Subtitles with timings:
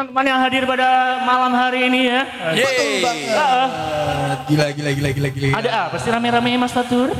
[0.00, 0.88] teman-teman yang hadir pada
[1.28, 2.24] malam hari ini ya.
[2.56, 3.36] Betul banget.
[3.36, 3.68] Ah,
[4.48, 5.46] Gila, gila, gila, gila, gila.
[5.60, 7.12] ada apa sih rame-rame Mas Fatur?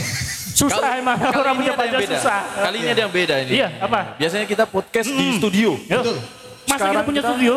[0.64, 2.40] Susah emang orang punya pacar susah.
[2.56, 3.50] Kali ini ada yang beda ini.
[3.60, 4.16] Iya, apa?
[4.16, 5.76] Biasanya kita podcast di studio.
[5.76, 6.04] Yuk.
[6.72, 7.54] Masa kita punya studio?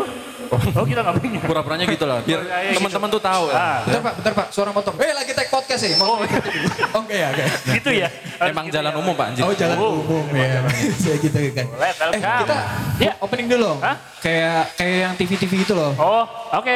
[0.49, 1.39] Oh kita nggak punya.
[1.41, 2.17] Pura-puranya gitu lah.
[2.21, 2.77] Biar Pura-puranya gitu.
[2.79, 3.55] teman-teman tuh tahu ya.
[3.55, 4.91] Ah, Bentar pak, bentar pak, suara motor.
[4.97, 5.95] Eh lagi take podcast ya?
[5.95, 8.07] Mau oh, oh enggak ya, gitu ya.
[8.37, 8.97] Emang Gitu jalan ya.
[8.97, 9.41] umum Pak Anjir.
[9.41, 9.99] Oh jalan Oh.
[9.99, 10.61] umum ya.
[11.01, 11.65] Saya gitu kan.
[11.67, 12.55] Boleh, Eh kita
[12.95, 13.11] Ya.
[13.19, 13.71] opening dulu.
[13.79, 13.95] Hah?
[14.19, 15.91] Kayak kayak yang TV-TV itu loh.
[15.95, 16.75] Oh, oke.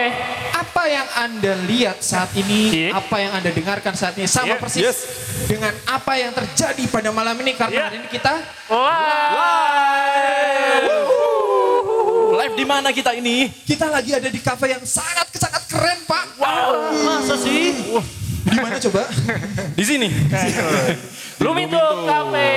[0.53, 2.89] Apa yang Anda lihat saat ini, Iya.
[2.95, 4.57] apa yang Anda dengarkan saat ini sama Iya.
[4.57, 4.97] persis Yes.
[5.45, 7.83] dengan apa yang terjadi pada malam ini karena Iya.
[7.87, 8.33] hari ini kita
[8.69, 9.37] Live.
[12.39, 13.51] Live di mana kita ini?
[13.67, 16.39] kita lagi ada di kafe yang sangat sangat keren Pak.
[16.39, 17.75] Wow, masa sih?
[18.47, 19.03] Di mana coba?
[19.75, 20.07] Di sini.
[21.43, 22.47] Lumito Cafe.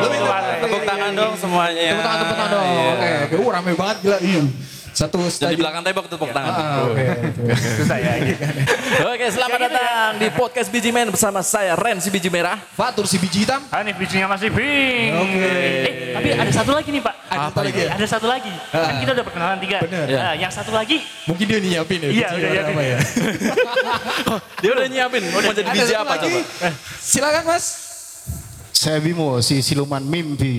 [0.00, 0.32] Lumito.
[0.64, 1.92] Tepuk tangan dong semuanya.
[1.92, 2.64] Tepuk tangan, tepuk tangan dong.
[2.64, 2.88] Iya.
[2.88, 3.34] Oke, oke.
[3.36, 4.18] Uh, rame banget gila.
[4.24, 4.42] Iya.
[4.98, 5.62] Satu Jadi stadion.
[5.62, 6.58] belakang tembok tepuk tangan.
[6.58, 7.06] Ah, oke.
[7.54, 8.18] Susah ya.
[9.06, 12.58] Oke, selamat datang di podcast Biji Men bersama saya Ren si Biji Merah.
[12.74, 13.62] Fatur si biji hitam.
[13.70, 15.14] Hanif bijinya masih pink.
[15.14, 15.38] Oke.
[15.38, 17.14] Eh, tapi ada satu lagi nih Pak.
[17.30, 17.90] Ada Apa lagi ya?
[17.94, 18.50] Ada satu lagi.
[18.74, 19.78] Kan kita udah perkenalan tiga.
[19.86, 20.06] Bener.
[20.10, 20.98] Nah, yang satu lagi
[21.30, 22.10] Mungkin dia nyiapin ya.
[22.10, 22.74] Iya, udah nyiapin.
[22.74, 22.98] apa ya.
[24.58, 26.26] Dia udah nyiapin mau jadi biji satu apa lagi.
[26.26, 26.40] coba?
[26.98, 27.87] Silakan Mas.
[28.78, 30.54] Saya Bimo, si siluman mimpi.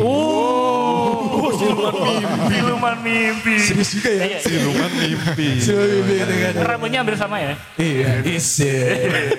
[2.52, 3.56] siluman mimpi.
[3.56, 4.24] Serius juga ya.
[4.28, 5.48] Iya, Siluman mimpi.
[5.64, 6.54] Silakan mimpi gitu kan.
[6.68, 7.56] Rambutnya hampir sama ya.
[7.80, 8.68] Iya, isi.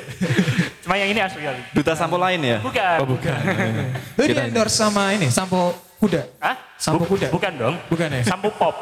[0.89, 1.61] Cuma yang ini asli kali.
[1.77, 2.56] Duta sampo lain ya?
[2.64, 2.97] Bukan.
[3.05, 3.37] Oh bukan.
[4.17, 6.41] Lu di endorse sama ini, sampo kuda.
[6.41, 6.56] Hah?
[6.81, 7.28] Sampo kuda?
[7.28, 7.77] Bukan dong.
[7.92, 8.25] Bukan ya?
[8.25, 8.72] Sampo pop.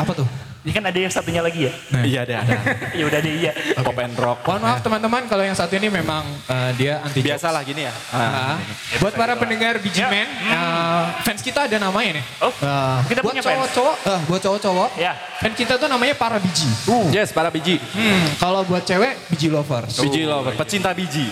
[0.00, 0.51] Apa tuh?
[0.62, 1.72] Ini kan ada yang satunya lagi ya.
[2.00, 2.54] Iya ada ada.
[2.98, 3.50] ya udah deh iya.
[3.76, 4.46] Pop and rock.
[4.46, 7.34] Mohon maaf teman-teman kalau yang satu ini memang eh, dia anti jokes.
[7.34, 7.94] Biasalah gini ya.
[8.10, 8.62] Ah.
[8.98, 10.06] Buat para pendengar Biji Ya.
[10.06, 12.24] Men, eh, fans kita ada namanya nih.
[12.38, 13.54] Oh, Eh, kita buat punya fans.
[13.58, 15.12] cowok-cowok, eh, buat cowok-cowok, Ya.
[15.38, 16.70] fans kita tuh namanya para biji.
[17.10, 17.82] Yes, para biji.
[17.82, 19.98] Hmm, kalau buat cewek, biji lovers.
[19.98, 21.26] Biji lover, pecinta biji.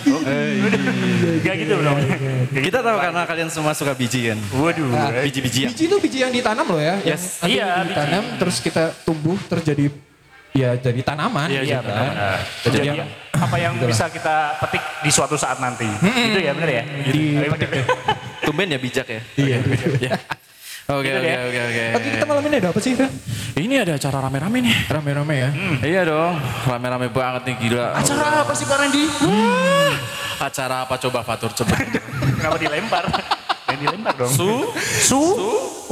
[1.40, 1.98] Gak gitu dong.
[2.50, 4.38] Kita tahu karena kalian semua suka biji kan.
[4.52, 4.90] Waduh.
[4.90, 5.70] Nah, Biji-bijian.
[5.70, 6.98] Biji itu biji yang ditanam loh ya.
[7.00, 7.42] yang Yes.
[7.42, 9.84] Iya, ditanam terus kita tumbuh terjadi
[10.50, 11.46] ya jadi tanaman.
[11.46, 11.86] Iya, gitu iya kan.
[11.86, 12.38] benar.
[12.66, 12.88] Jadi Jadi
[13.30, 15.86] apa yang bisa kita petik di suatu saat nanti.
[15.86, 16.82] Gitu ya, benar ya?
[17.06, 17.70] Di- Ayo, benar.
[18.46, 19.20] Tumben ya bijak ya.
[19.36, 19.56] Iya.
[20.00, 20.16] Ya.
[20.90, 21.36] Oke Gitu oke deh.
[21.38, 21.84] oke oke.
[21.94, 22.92] Oke kita malam ini ada apa sih?
[23.54, 24.76] Ini ada acara rame-rame nih.
[24.90, 25.48] Rame-rame ya.
[25.86, 26.34] Iya dong,
[26.66, 27.94] rame-rame banget nih gila.
[27.94, 29.04] Acara apa sih Pak Randy?
[30.40, 31.78] Acara apa coba Fatur coba.
[32.42, 33.04] Kenapa dilempar?
[33.70, 34.32] Yang dilempar dong.
[34.34, 34.66] Su,
[34.98, 35.22] Su,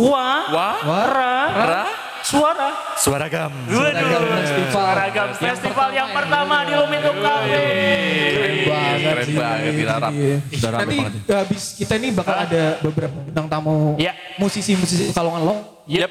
[0.03, 1.83] wa, wa, ra, ra, suara.
[2.29, 3.53] Suara gam.
[3.65, 4.85] Waduh, Festival.
[4.89, 7.65] Seragam festival yang pertama di Lumito Cafe.
[8.29, 10.11] Keren banget Keren banget, dilarap.
[10.13, 10.37] Iya.
[10.69, 10.97] Nanti
[11.27, 14.13] habis kita ini bakal ada beberapa bintang tamu Iya.
[14.37, 16.11] musisi-musisi kalau ngelong Yep.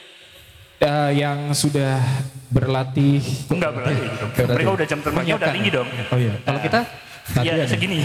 [0.79, 2.01] eh, yang sudah
[2.49, 3.21] berlatih.
[3.53, 3.71] Enggak.
[3.75, 4.03] Berarti.
[4.57, 5.87] Mereka udah jam terbangnya udah tinggi dong.
[6.09, 6.33] Oh iya.
[6.41, 6.79] Kalau kita
[7.27, 7.65] Iya, ya?
[7.67, 7.99] segini.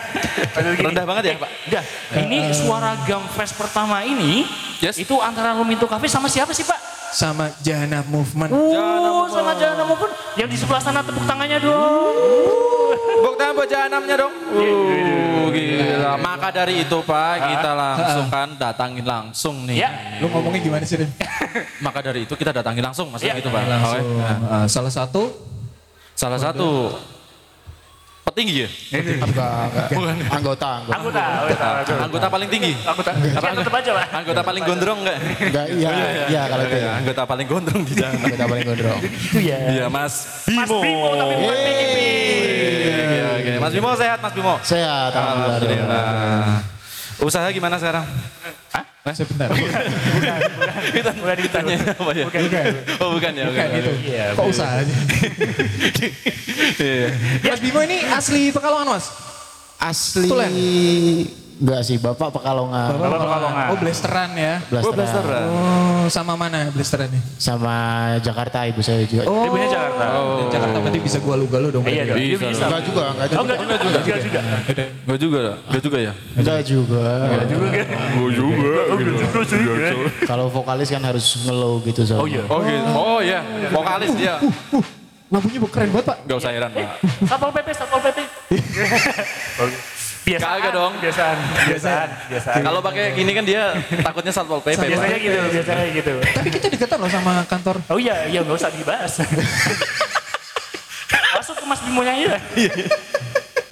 [0.84, 1.50] Rendah banget ya Pak?
[1.72, 1.84] Udah,
[2.20, 4.44] ini suara Gam Fest pertama ini
[4.84, 5.00] Yes.
[5.00, 6.89] itu antara Lumito Cafe sama siapa sih Pak?
[7.10, 8.50] Sama Jana Movement.
[8.50, 10.14] Oh, sama Jana Movement.
[10.38, 12.14] Yang di sebelah sana tepuk tangannya dong.
[13.20, 14.34] Buk tangan buat jahanamnya dong.
[14.54, 16.12] Uh, gila.
[16.16, 19.84] Maka dari itu Pak, kita langsung kan datangin langsung nih.
[19.84, 19.90] Ya.
[20.22, 21.10] Lu ngomongnya gimana sih, Ren?
[21.86, 23.40] Maka dari itu kita datangin langsung, maksudnya Iya.
[23.42, 23.62] gitu Pak.
[23.66, 24.04] Langsung.
[24.06, 24.54] Oke.
[24.54, 25.22] eh, salah satu
[26.14, 26.92] Salah satu
[28.30, 28.68] petinggi ya?
[29.26, 29.46] Anggota,
[30.30, 30.66] anggota.
[30.96, 31.94] Anggota, anggota, anggota.
[32.06, 32.72] Anggota paling tinggi?
[32.86, 33.10] Anggota.
[33.20, 34.06] Ya, tetap aja Pak.
[34.14, 35.18] Anggota paling gondrong enggak?
[35.42, 35.90] Enggak, iya,
[36.30, 36.90] iya kalau itu ya.
[37.02, 38.14] Anggota paling gondrong di jalan.
[38.16, 39.00] Anggota paling gondrong.
[39.02, 39.58] Itu ya.
[39.70, 40.14] Iya Mas
[40.48, 40.78] Mas Bimo.
[40.80, 41.58] Bimo tapi bukan
[43.10, 43.52] Iya, oke.
[43.60, 44.54] Mas Bimo sehat Mas Bimo?
[44.62, 46.62] Sehat, alhamdulillah.
[47.20, 48.06] Usaha gimana sekarang?
[49.16, 49.48] Sebentar.
[50.92, 51.76] Kita Udah ditanya.
[51.80, 52.24] tanya apa ya?
[53.00, 53.44] Oh bukan ya?
[53.48, 53.92] Bukan gitu.
[54.04, 54.94] Iya, Kok usaha aja?
[56.76, 57.08] Iya.
[57.48, 59.06] Mas Bimo ini asli Pekalongan, Mas?
[59.80, 60.52] Asli Tulen.
[61.60, 62.96] Enggak sih, Bapak Pekalongan.
[62.96, 63.66] Bapak Pekalongan.
[63.68, 64.54] Oh, blasteran ya.
[64.66, 64.96] Blasteran.
[64.96, 65.44] Blasteran.
[65.46, 67.20] Oh, sama mana blasterannya?
[67.36, 67.74] Sama
[68.18, 69.28] Jakarta ibu saya juga.
[69.28, 70.04] Oh, Ibunya Jakarta.
[70.16, 70.48] Oh.
[70.48, 71.84] Jakarta berarti bisa gua lu galu dong.
[71.84, 72.16] Iya dong.
[72.16, 72.40] Bisa.
[72.40, 72.64] Dia bisa.
[72.66, 73.54] Enggak juga, enggak Oh, juga.
[73.54, 73.98] enggak juga.
[74.00, 74.40] Enggak juga.
[75.04, 75.56] Enggak juga lah.
[75.68, 76.12] Enggak juga ya?
[76.34, 77.04] Enggak juga.
[77.28, 77.46] Enggak
[78.34, 79.88] juga.
[80.24, 82.24] Kalau vokalis kan harus ngelow gitu so.
[82.24, 82.42] Oh iya.
[82.48, 82.90] Oh gitu.
[82.96, 83.40] Oh iya.
[83.68, 84.40] Vokalis dia.
[85.30, 86.16] Lampunya keren banget, Pak.
[86.26, 86.90] Enggak usah heran Pak.
[87.30, 88.18] Satpol PP, Satpol PP.
[90.36, 90.60] Biasaan.
[90.60, 90.92] Kagak dong.
[91.02, 91.36] Biasaan.
[91.66, 92.08] Biasaan.
[92.30, 92.62] Biasaan.
[92.62, 93.62] Kalau pakai gini kan dia
[94.04, 94.78] takutnya satpol pp.
[94.78, 96.12] Biasanya gitu, biasanya gitu.
[96.22, 97.76] Tapi kita deketan loh sama kantor.
[97.90, 99.12] Oh iya, iya nggak usah dibahas.
[101.40, 102.38] Masuk ke Mas Bimonya aja.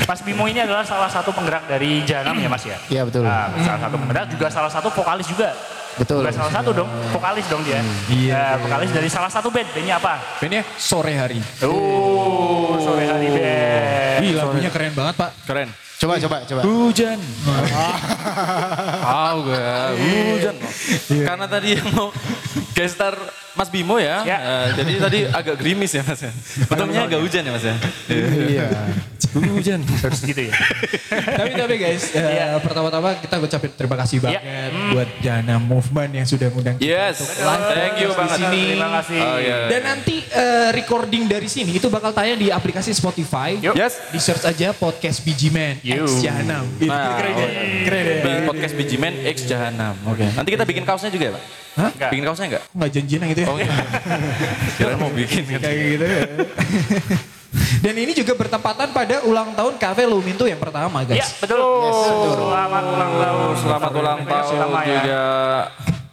[0.08, 2.80] Mas Bimo ini adalah salah satu penggerak dari Janam ya Mas ya?
[2.88, 3.28] Iya betul.
[3.28, 5.52] Nah, salah satu penggerak juga salah satu vokalis juga.
[6.00, 6.24] Betul.
[6.24, 7.84] Bukan salah satu dong, vokalis dong dia.
[8.08, 8.32] Iya.
[8.32, 9.68] Ya, vokalis dari salah satu band.
[9.76, 10.16] Bandnya apa?
[10.40, 11.44] Bandnya Sore Hari.
[11.60, 14.18] Oh, sore hari band.
[14.24, 15.30] Wih lagunya keren banget pak.
[15.44, 15.68] Keren.
[15.98, 16.60] Coba coba coba.
[16.62, 17.18] Hujan.
[19.02, 19.66] Tahu gue,
[19.98, 20.56] hujan.
[21.26, 22.14] Karena tadi yang mau
[22.70, 23.18] gestar
[23.58, 24.38] Mas Bimo ya, Ya.
[24.38, 26.30] eh, jadi tadi agak gerimis ya Mas ya.
[26.64, 27.74] Untungnya agak hujan ya Mas ya.
[28.08, 28.66] Iya.
[29.28, 29.84] Hujan.
[29.84, 30.54] Terus gitu ya.
[31.36, 32.46] tapi tapi guys, eh, Iya.
[32.62, 34.62] pertama-tama kita ucapin terima kasih banget Iya.
[34.88, 38.38] buat Jana Movement yang sudah ngundang kita Yes, untuk live thank you di banget.
[38.38, 38.62] sini.
[38.72, 39.20] Terima kasih.
[39.20, 39.58] Oh, iya.
[39.68, 43.58] Dan nanti eh, recording dari sini itu bakal tayang di aplikasi Spotify.
[43.58, 43.74] Yuk.
[43.74, 43.98] Yes.
[44.08, 46.06] Di search aja podcast Biji Man Yo.
[46.06, 46.64] X Jahanam.
[46.80, 47.48] Nah, keren, oh, ya?
[47.84, 48.16] keren ya?
[48.22, 49.94] Di podcast Biji Man X Jahanam.
[50.06, 50.24] Oke.
[50.24, 51.42] Nanti kita bikin kaosnya juga ya Pak?
[51.78, 51.90] Hah?
[51.94, 52.10] Enggak.
[52.10, 52.64] Bikin kaosnya enggak?
[52.74, 53.47] Nggak janjian yang gitu ya?
[53.52, 53.64] Oke.
[54.76, 55.60] Kira mau bikin kan.
[55.60, 56.22] Kayak gitu ya.
[57.78, 61.32] Dan ini juga bertepatan pada ulang tahun Cafe Luminto yang pertama Iya, guys.
[61.38, 61.56] betul.
[62.36, 63.48] Selamat ulang tahun.
[63.56, 64.88] Selamat ulang tahun Pertama ya.
[64.92, 65.22] juga.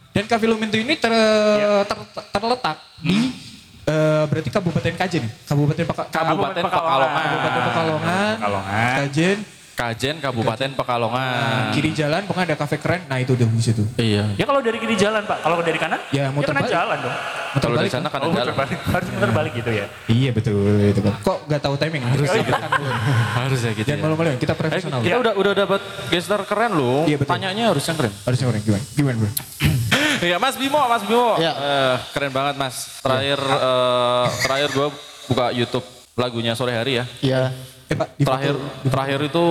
[0.10, 1.84] Dan Cafe Luminto ini ter, Iya.
[1.84, 3.36] ter- terletak di
[3.86, 5.24] eh, berarti Kabupaten Kajen.
[5.44, 6.66] Kabupaten Peka- Kabupaten Pekalongan.
[6.66, 7.22] Pekalongan.
[7.22, 8.34] Kabupaten Pekalongan.
[8.36, 8.94] Pekalongan.
[8.98, 9.38] Kajen.
[9.75, 11.75] Kajen Kabupaten Pekalongan.
[11.75, 13.04] Kiri jalan pokoknya ada kafe keren.
[13.06, 13.83] Nah itu udah di situ.
[13.95, 14.31] Iya.
[14.33, 16.00] Ya kalau dari kiri jalan pak, kalau dari kanan?
[16.10, 16.72] Ya, muter kanan balik.
[16.72, 17.16] jalan dong.
[17.51, 18.80] Muter Kalau dari sana kan Oh, muter balik.
[18.81, 19.86] Harus muter balik gitu ya.
[20.07, 21.13] Iya betul itu kan.
[21.19, 22.04] Kok nggak tahu timing?
[22.04, 22.56] Harus Oh, iya.
[23.36, 23.83] Harus ya gitu.
[23.86, 24.04] Jangan ya.
[24.07, 24.30] malu-malu.
[24.38, 25.00] Kita Eh, profesional.
[25.01, 27.04] kita udah udah dapat gestar keren loh.
[27.04, 27.31] Iya, betul.
[27.31, 28.13] Tanyanya harus yang keren.
[28.16, 28.62] Harusnya keren.
[28.63, 28.83] Gimana?
[28.95, 29.30] Gimana bro?
[30.24, 31.36] Iya Mas Bimo, Mas Bimo.
[31.36, 31.51] Iya.
[31.51, 32.75] Eh, keren banget Mas.
[33.00, 34.88] Terakhir eh, terakhir gue
[35.27, 35.83] buka YouTube
[36.16, 37.06] lagunya sore hari ya.
[37.19, 37.42] Iya.
[37.96, 39.46] Eh pak, di Terakhir terakhir itu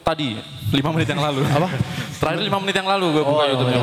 [0.00, 0.28] tadi
[0.72, 1.44] lima menit yang lalu.
[1.44, 1.68] Apa?
[2.16, 3.80] Terakhir lima menit yang lalu gue buka YouTube-nya.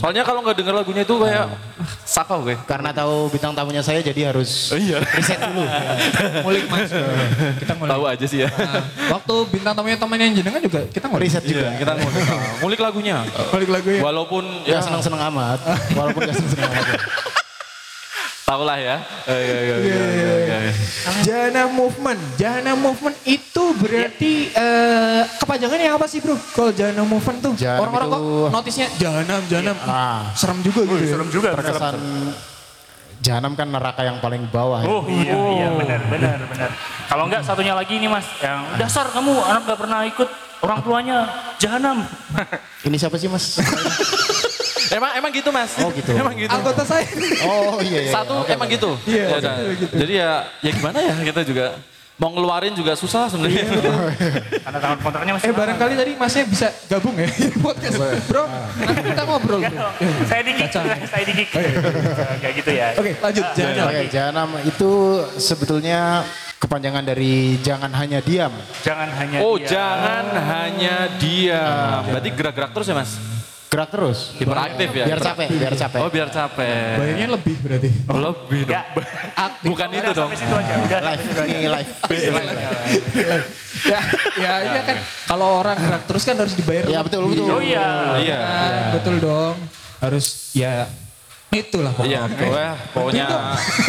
[0.00, 1.46] Soalnya kalau nggak denger lagunya itu kayak
[2.08, 2.56] sakau gue.
[2.64, 5.04] Karena tahu bintang tamunya saya jadi harus Iya.
[5.04, 5.64] riset dulu.
[6.48, 6.88] ngulik mas.
[7.60, 7.92] kita ngulik.
[7.92, 8.48] Tahu aja sih ya.
[8.48, 11.24] Nah, waktu bintang tamunya temannya yang jenengan juga kita ngulik.
[11.28, 11.68] Riset juga.
[11.68, 12.24] Iya, kita ngulik,
[12.64, 13.16] ngulik lagunya.
[13.52, 14.00] Ngulik lagu ya.
[14.00, 15.58] Walaupun Ya ya seneng-seneng amat.
[15.92, 16.86] Walaupun gak seneng-seneng amat.
[18.48, 18.96] Tau lah ya.
[19.28, 20.72] Iya, iya, iya, iya, iya.
[21.20, 22.20] Jana Movement.
[22.40, 26.32] Jana Movement itu berarti eh, kepanjangannya apa sih bro?
[26.56, 29.76] Kalau Jana Movement tuh orang-orang kok notisnya Jahanam, Jahanam.
[29.84, 30.32] Ah.
[30.32, 31.12] Serem juga gitu ya.
[31.12, 31.48] Serem juga.
[31.60, 31.94] Terkesan
[33.18, 34.80] Jahanam kan neraka yang paling bawah.
[34.80, 34.88] ya.
[34.88, 36.70] Oh iya iya benar benar benar.
[37.10, 40.28] Kalau enggak satunya lagi nih mas, yang dasar kamu anak gak pernah ikut
[40.64, 41.18] orang tuanya
[41.58, 42.06] jahanam.
[42.86, 43.58] Ini siapa sih mas?
[44.90, 45.72] Emang emang gitu mas.
[45.78, 46.10] Oh, gitu.
[46.12, 46.48] Emang gitu.
[46.48, 47.04] Anggota saya.
[47.44, 48.12] Oh iya iya.
[48.12, 48.74] Satu Oke, emang oke.
[48.74, 48.90] gitu.
[49.04, 49.94] Iya, Ya, betul, nah, gitu.
[49.96, 51.66] Jadi ya ya gimana ya kita juga
[52.18, 53.62] mau ngeluarin juga susah sebenarnya.
[54.66, 57.94] Karena tahun kontraknya masih Eh barangkali tadi masnya bisa gabung ya di podcast.
[58.26, 58.42] Bro,
[58.76, 59.88] nanti kita ngobrol bro.
[60.26, 60.70] saya di geek,
[61.06, 61.48] saya di geek.
[62.42, 62.86] Kayak gitu ya.
[62.98, 63.44] Oke lanjut.
[63.54, 63.82] Jana.
[63.86, 64.90] Oke, Jahanam itu
[65.38, 66.26] sebetulnya
[66.58, 68.50] kepanjangan dari jangan hanya diam.
[68.82, 72.02] Jangan hanya Oh jangan hanya diam.
[72.02, 73.14] Berarti gerak-gerak terus ya mas?
[73.68, 74.32] Gerak terus.
[74.40, 75.04] Hiperaktif ya?
[75.04, 75.98] Biar capek, biar capek.
[76.00, 76.96] Oh biar capek.
[76.96, 77.88] Bayarnya lebih berarti.
[78.08, 78.72] Lebih dong.
[78.72, 78.82] Ya,
[79.36, 79.68] Aktif.
[79.68, 80.28] Bukan itu dong.
[80.32, 80.74] sampai situ aja.
[80.80, 81.00] Udah.
[81.04, 81.90] Live, ini live.
[83.84, 84.00] ya,
[84.40, 84.96] ya ini kan
[85.28, 86.88] kalau orang gerak terus kan harus dibayar.
[86.88, 87.44] Ya betul betul.
[87.44, 88.16] Oh iya.
[88.16, 88.38] Iya.
[88.40, 89.54] Kan, betul dong.
[90.00, 90.88] Harus ya
[91.48, 92.64] itulah Iya, pokoknya.
[92.92, 93.26] pokoknya, pokoknya,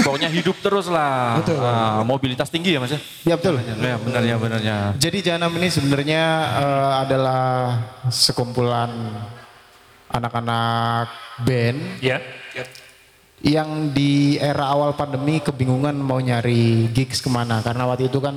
[0.04, 1.44] pokoknya hidup terus lah.
[1.44, 1.60] Betul.
[1.60, 3.00] Ah, mobilitas tinggi ya mas ya?
[3.28, 3.60] Ya betul.
[3.64, 4.78] Ya benar ya benar ya.
[4.96, 6.24] Jadi Jahanam ini sebenarnya
[6.60, 7.44] eh, adalah
[8.08, 8.92] sekumpulan
[10.10, 11.08] anak-anak
[11.42, 12.18] band Ya.
[13.40, 18.36] yang di era awal pandemi kebingungan mau nyari gigs ke mana karena waktu itu kan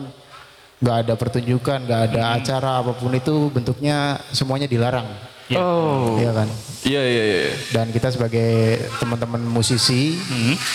[0.79, 5.07] nggak ada pertunjukan, nggak ada acara apa pun itu bentuknya semuanya dilarang,
[5.55, 6.19] Oh.
[6.19, 6.51] ya kan?
[6.83, 7.51] Iya iya iya.
[7.71, 10.19] Dan kita sebagai teman-teman musisi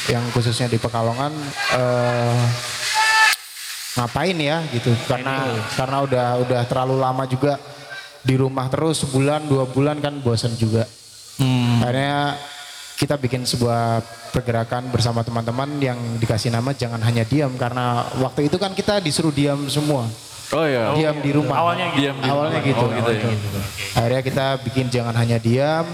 [0.07, 1.31] yang khususnya di Pekalongan
[1.75, 2.39] eh,
[3.97, 7.57] ngapain ya gitu karena karena udah udah terlalu lama juga
[8.21, 10.85] di rumah terus sebulan dua bulan kan bosan juga.
[11.81, 12.33] Akhirnya
[12.97, 14.01] kita bikin sebuah
[14.33, 19.29] pergerakan bersama teman-teman yang dikasih nama jangan hanya diam karena waktu itu kan kita disuruh
[19.29, 20.09] diam semua
[20.49, 20.95] Oh iya.
[20.95, 21.59] diam di rumah.
[21.59, 22.01] Awalnya gitu.
[22.01, 22.69] Diam di Awalnya rumah.
[22.71, 22.83] gitu.
[22.83, 23.29] Oh, gitu ya.
[23.93, 25.85] Akhirnya kita bikin jangan hanya diam.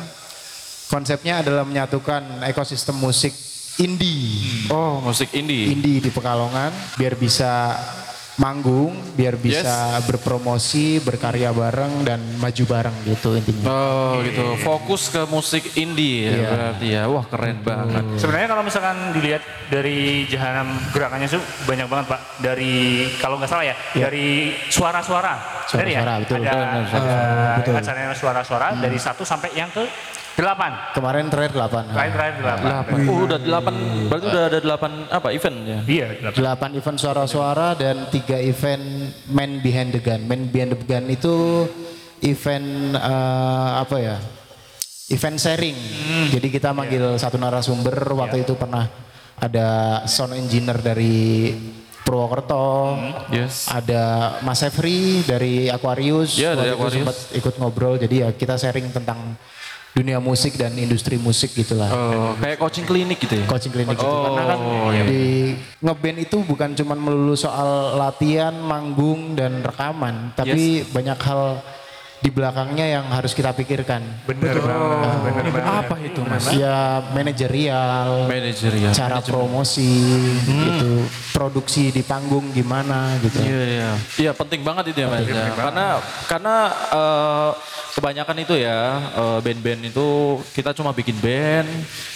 [0.87, 3.33] Konsepnya adalah menyatukan ekosistem musik
[3.81, 5.73] indie, Oh musik indie.
[5.73, 7.73] indie di Pekalongan, biar bisa
[8.41, 13.69] manggung, biar bisa berpromosi, berkarya bareng dan maju bareng gitu intinya.
[13.69, 14.57] Oh gitu.
[14.65, 16.49] Fokus ke musik indie ya Iya.
[16.49, 17.01] berarti ya.
[17.09, 18.03] Wah keren banget.
[18.17, 22.21] Sebenarnya kalau misalkan dilihat dari jahanam gerakannya itu banyak banget pak.
[22.41, 22.73] Dari
[23.21, 25.33] kalau nggak salah ya, dari suara-suara.
[25.33, 25.69] Ya?
[25.69, 26.37] Suara-suara, betul.
[26.41, 27.73] Ada, ada betul.
[27.77, 29.85] acaranya suara-suara dari satu sampai yang ke
[30.33, 30.71] delapan.
[30.91, 31.93] Kemarin terakhir 8.
[31.93, 32.63] Terakhir terakhir delapan.
[32.65, 32.97] Delapan.
[33.05, 33.73] Oh udah delapan.
[34.09, 35.79] Berarti udah ada delapan apa event ya?
[35.85, 36.69] Iya, delapan.
[36.73, 38.83] 8 event suara-suara dan 3 event
[39.29, 40.21] Man Behind the Gun.
[40.25, 41.35] Man Behind the Gun itu
[42.19, 44.17] event eh, apa ya?
[45.09, 45.77] event sharing.
[46.31, 48.87] Jadi kita manggil satu narasumber waktu itu pernah
[49.37, 49.67] ada
[50.07, 51.53] sound engineer dari
[52.03, 52.99] Purwokerto,
[53.29, 53.69] Yes.
[53.69, 56.97] ada Mas Efri dari Aquarius, Iya, dari waktu itu Aquarius.
[56.99, 57.95] sempat ikut ngobrol.
[57.95, 59.39] Jadi ya kita sharing tentang
[59.93, 61.85] dunia musik dan industri musik gitulah.
[61.93, 63.45] Oh, kayak coaching klinik gitu ya?
[63.45, 64.09] Coaching klinik gitu.
[64.09, 64.59] Oh, Karena kan
[64.89, 65.03] iya.
[65.05, 65.23] di
[65.85, 71.61] ngeband itu bukan cuma melulu soal latihan, manggung dan rekaman, tapi banyak hal
[72.23, 73.99] di belakangnya yang harus kita pikirkan.
[74.23, 75.75] Bener banget, bener banget.
[75.83, 76.47] Apa itu mas?
[76.55, 78.91] Ya manajerial, Manajer ya.
[78.95, 79.91] cara promosi,
[80.47, 81.03] gitu,
[81.35, 83.43] produksi di panggung gimana gitu.
[83.43, 83.89] Iya iya.
[84.15, 85.27] Iya penting banget itu ya mas.
[85.27, 85.51] ya.
[85.51, 85.85] Karena
[86.31, 86.55] karena
[86.95, 87.51] eh,
[87.99, 88.79] kebanyakan itu ya
[89.19, 90.07] eh, band-band itu
[90.55, 91.67] kita cuma bikin band,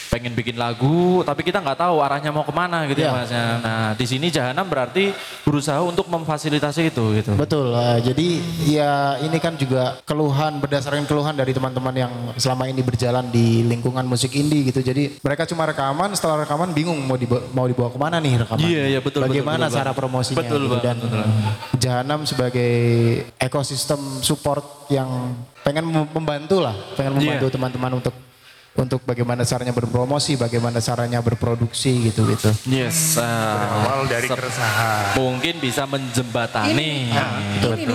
[0.07, 3.13] pengen bikin lagu, tapi kita nggak tahu arahnya mau ke mana gitu ya Iya.
[3.13, 3.29] mas.
[3.29, 3.45] ya.
[3.59, 5.11] Nah di sini Jahanam berarti
[5.43, 7.31] berusaha untuk memfasilitasi itu gitu.
[7.33, 7.71] Betul.
[7.73, 8.27] eh, jadi
[8.65, 14.03] ya ini kan juga keluhan berdasarkan keluhan dari teman-teman yang selama ini berjalan di lingkungan
[14.03, 14.79] musik indie gitu.
[14.79, 18.63] Jadi mereka cuma rekaman, setelah rekaman bingung mau dibawa, mau dibawa ke mana nih rekaman.
[18.63, 20.77] Iya, iya, betul, betul, Bagaimana betul, cara promosinya Betul, gitu.
[20.79, 21.23] Dan betul.
[21.77, 22.71] Jahanam sebagai
[23.37, 27.37] ekosistem support yang pengen mem- membantu lah, pengen Iya.
[27.37, 28.13] membantu teman-teman untuk
[28.77, 32.49] untuk bagaimana caranya berpromosi, bagaimana caranya berproduksi gitu gitu.
[32.63, 33.17] Yes.
[33.17, 35.17] ah, Awal dari sep- keresahan.
[35.17, 36.71] Mungkin bisa menjembatani.
[36.71, 36.89] Ini
[37.57, 37.85] betul, nih.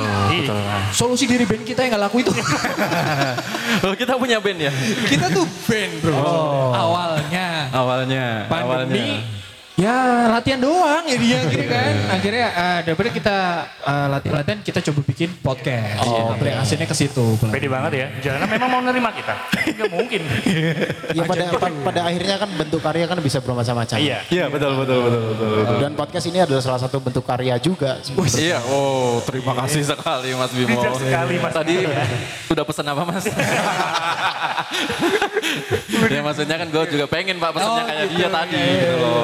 [0.43, 0.59] betul.
[0.91, 2.33] Solusi dari band kita yang gak laku itu.
[3.83, 4.73] Oh, kita punya band ya?
[5.09, 6.13] kita tuh band bro.
[6.71, 7.73] Awalnya.
[7.73, 8.27] Awalnya.
[8.47, 9.01] Pandemi.
[9.01, 9.42] awalnya.
[9.73, 11.97] Ya latihan doang ya dia gitu kan.
[12.13, 13.37] Akhirnya eh, daripada kita
[13.81, 16.05] eh, latihan-latihan kita coba bikin podcast.
[16.05, 17.41] Oh, hasilnya ke situ.
[17.49, 18.07] Pede banget ya.
[18.21, 19.33] Jangan memang mau nerima kita.
[19.65, 20.21] Enggak mungkin.
[21.13, 24.01] Ya pada pa- pada akhirnya kan bentuk karya kan bisa bermacam-macam.
[24.01, 24.25] Iya.
[24.33, 25.77] Iya betul betul betul betul.
[25.77, 28.01] Dan podcast ini adalah salah satu bentuk karya juga.
[28.33, 30.73] Iya, oh terima kasih sekali Mas Bimo.
[30.73, 31.93] Bijak sekali, Mas Tadi Bimo,
[32.57, 32.65] ya.
[32.65, 33.29] pesan apa Mas?
[36.13, 38.17] ya maksudnya kan gue juga pengen Pak pesannya Oh, kayak gitu.
[38.17, 39.21] dia tadi gitu loh.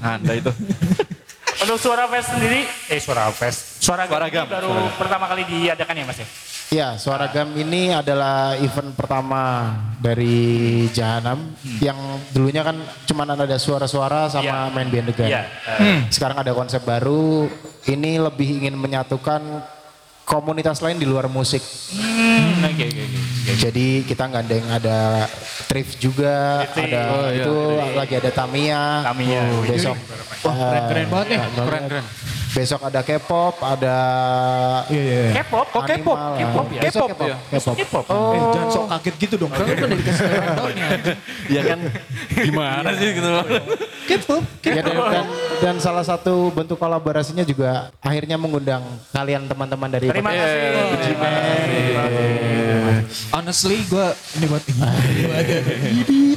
[0.00, 0.50] Anda itu.
[1.64, 3.80] Untuk Suara Fest sendiri, eh Suara Fest.
[3.80, 4.98] Suara, Suara Gam baru Suara Gam.
[4.98, 6.28] pertama kali diadakan ya Mas ya?
[6.70, 11.96] Ya, Suara Gam ini adalah event pertama dari Jahanam yang
[12.30, 12.74] dulunya kan
[13.06, 14.74] cuma ada suara-suara sama Iya.
[14.74, 15.28] main band degan.
[15.30, 15.42] Iya.
[15.78, 17.48] eh, Sekarang ada konsep baru,
[17.86, 19.40] ini lebih ingin menyatukan
[20.24, 21.62] komunitas lain di luar musik.
[21.94, 23.20] hmm, Oke, oke, oke.
[23.44, 25.28] Jadi kita gandeng ada
[25.68, 26.88] Trif juga, Trif.
[26.88, 27.54] ada Oh, iya, itu
[27.92, 29.04] lagi ada Tamiya.
[29.04, 29.40] Tamiya.
[29.52, 29.96] Oh, besok.
[30.44, 31.38] Wah keren-keren banget nih.
[31.52, 32.04] Keren keren.
[32.54, 33.96] Besok ada K-pop, ada
[34.86, 35.18] Iya iya.
[35.26, 35.42] iya.
[35.42, 36.14] K-pop, kok K-pop?
[36.14, 36.38] Animal.
[36.38, 36.80] K-pop ya?
[36.86, 37.36] Besok K-pop ya?
[37.50, 37.74] K-pop.
[37.82, 38.04] K-pop.
[38.06, 39.50] Eh, jangan sok kaget gitu dong.
[39.50, 40.86] Kan udah dikasih rundownnya.
[41.54, 41.78] Ya kan
[42.30, 43.30] gimana sih gitu.
[44.06, 44.42] K-pop.
[44.62, 45.26] Ya, dan, dan,
[45.60, 51.34] dan salah satu bentuk kolaborasinya juga akhirnya mengundang kalian teman-teman dari Terima Iya, kasih.
[53.34, 54.06] Honestly gue
[54.38, 54.62] ini buat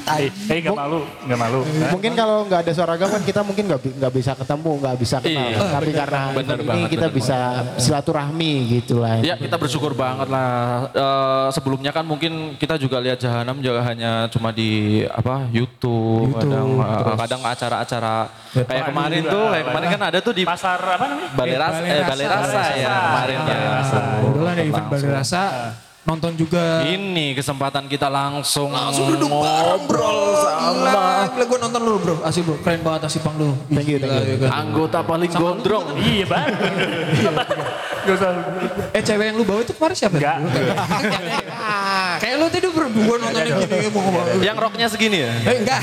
[0.08, 1.60] Eh, eh nggak malu, nggak malu.
[1.94, 5.18] Mungkin kalau nggak ada suara gam kan kita mungkin nggak nggak bisa ketemu, nggak bisa
[5.20, 5.48] kenal.
[5.52, 5.68] Iya.
[5.68, 7.38] Tapi karena Bener ini banget, kita bener bisa
[7.78, 8.52] silaturahmi
[8.82, 9.20] gitu lah.
[9.20, 10.88] Ya kita bersyukur banget lah.
[10.90, 16.82] Eh, sebelumnya kan mungkin kita juga lihat Jahanam juga hanya cuma di apa YouTube, kadang
[16.82, 18.16] eh, kadang acara-acara
[18.58, 21.30] kayak kemarin tuh, kayak kemarin kan ada tuh di Pasar apa namanya?
[21.36, 23.58] Balai Rasa, eh, Balai Rasa ya kemarin ya.
[24.40, 25.44] Lah ada event Balai Rasa.
[26.08, 26.88] Nonton juga.
[26.88, 31.28] Ini kesempatan kita langsung, Langsung duduk ngobrol sama.
[31.36, 32.16] Gila gue nonton lu bro.
[32.24, 32.56] Asik bro.
[32.64, 33.52] Keren banget asik pang lu.
[33.68, 34.48] Thank you, thank you.
[34.48, 36.00] anggota paling gondrong.
[36.00, 36.48] Iya bang.
[38.08, 38.32] Gak usah.
[38.96, 40.16] Eh cewek yang lu bawa itu kemarin siapa?
[40.16, 40.38] Enggak.
[42.24, 42.88] Kayak lu tadi bro.
[42.88, 44.26] Gue nontonnya gini mau ngomong.
[44.40, 45.32] Yang roknya segini ya?
[45.44, 45.82] Eh enggak.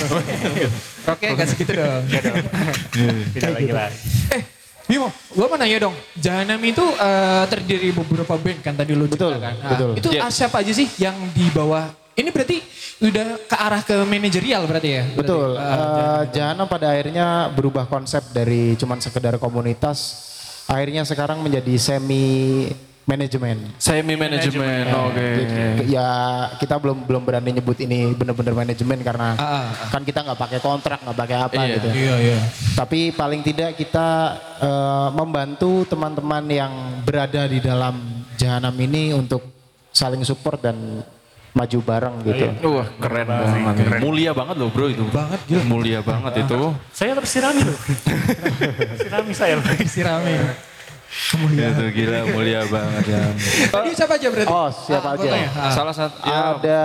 [1.13, 2.01] Oke gak segitu dong.
[3.37, 3.93] Tidak lagi lah.
[4.33, 4.54] Eh
[4.85, 5.97] Bimo, gue mau nanya dong.
[6.15, 9.55] Jahanam itu eh, terdiri beberapa band kan tadi lu Betul, ceritakan.
[9.57, 9.91] Nah, betul.
[9.97, 10.29] Itu Iya.
[10.29, 11.89] ah, siapa aja sih yang di bawah?
[12.15, 12.61] Ini berarti
[13.03, 15.03] udah ke arah ke manajerial berarti ya?
[15.09, 15.19] Berarti?
[15.19, 15.49] Betul.
[15.57, 19.99] Eh, Jahanam pada akhirnya berubah konsep dari cuman sekedar komunitas,
[20.69, 22.69] akhirnya sekarang menjadi semi
[23.05, 23.57] manajemen.
[23.77, 25.21] Semi manajemen, oke.
[25.21, 26.09] Jadi, Ya
[26.57, 30.59] kita belum belum berani nyebut ini benar-benar manajemen karena Ah, ah, kan kita nggak pakai
[30.61, 31.75] kontrak, nggak pakai apa Iya.
[31.77, 31.89] gitu.
[31.93, 32.39] Iya iya.
[32.75, 34.09] Tapi paling tidak kita
[34.59, 36.73] eh, membantu teman-teman yang
[37.05, 38.01] berada di dalam
[38.41, 39.45] jahanam ini untuk
[39.93, 41.05] saling support dan
[41.55, 42.47] maju bareng gitu.
[42.67, 44.03] Wah keren banget.
[44.03, 45.07] Mulia banget loh bro itu.
[45.07, 45.63] Banget, gila.
[45.71, 46.75] Mulia banget itu.
[46.91, 47.79] Saya harus sirami loh.
[49.07, 49.65] sirami saya loh.
[51.15, 51.63] Sirame.
[51.63, 53.23] Itu gila mulia banget ya.
[53.69, 54.51] Tadi siapa aja berarti?
[54.51, 55.31] Oh siapa Ah, aja?
[55.55, 56.83] Ah, Salah satu ya Ada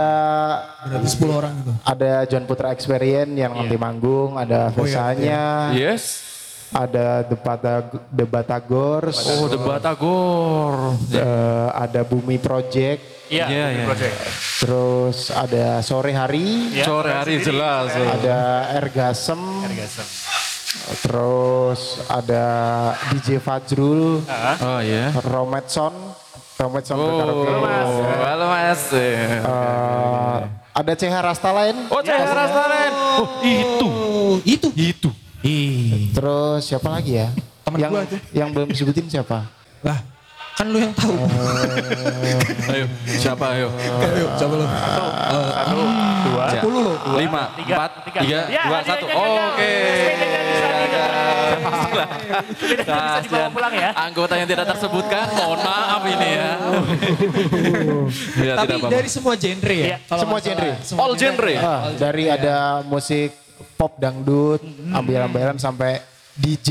[0.86, 1.72] berarti 10 orang gitu.
[1.84, 6.22] ada John Putra Experience yang nanti manggung, ada Vesanya, yes.
[6.70, 10.94] ada The, Batag The Batagors, Oh, The Batagor.
[11.10, 13.84] eh, ada Bumi Project, Iya, Iya, iya.
[13.84, 14.16] project.
[14.60, 17.48] terus ada Sore Hari, Iya, Sore hari sendiri.
[17.52, 17.90] jelas.
[17.94, 18.38] ada
[18.76, 20.06] Ergasem, Ergasem.
[21.00, 22.46] Terus ada
[23.10, 24.22] DJ Fajrul,
[24.60, 25.10] Oh iya.
[25.16, 25.94] Rometson,
[26.56, 27.50] Rometson Oh, berkaraoke.
[28.22, 28.82] halo mas.
[28.94, 29.42] Eh,
[30.72, 32.94] ada CH Rasta lain, Oh, Cahaya Rastaren.
[33.18, 33.88] Oh, itu.
[33.88, 34.68] Oh, itu.
[34.74, 35.10] Itu.
[35.40, 36.12] Ih.
[36.12, 37.32] terus siapa lagi ya?
[37.64, 38.20] Temen yang gua tuh.
[38.32, 39.48] yang belum disebutin siapa?
[39.80, 40.04] Lah,
[40.54, 41.16] kan lu yang tahu.
[42.68, 43.72] Ayo, siapa ayo?
[43.72, 44.66] Ayo, coba lu.
[44.68, 45.04] Satu,
[45.72, 46.19] dua, Ja.
[46.62, 46.94] 10 lo.
[47.18, 48.20] Lima, empat, tiga.
[48.24, 49.06] Ya, dua, satu.
[49.08, 49.74] Oke.
[53.24, 53.89] Bisa pulang ya.
[53.96, 56.51] Anggota yang tidak tersebutkan, mohon maaf ini ya.
[58.39, 59.88] ya Tapi dari semua genre ya?
[59.96, 59.98] Iya.
[60.08, 60.72] Semua genre.
[60.84, 61.54] Semua All genre.
[61.60, 63.34] Ah, dari ada musik
[63.75, 66.00] pop dangdut, ambil-ambilan sampai
[66.39, 66.70] DJ,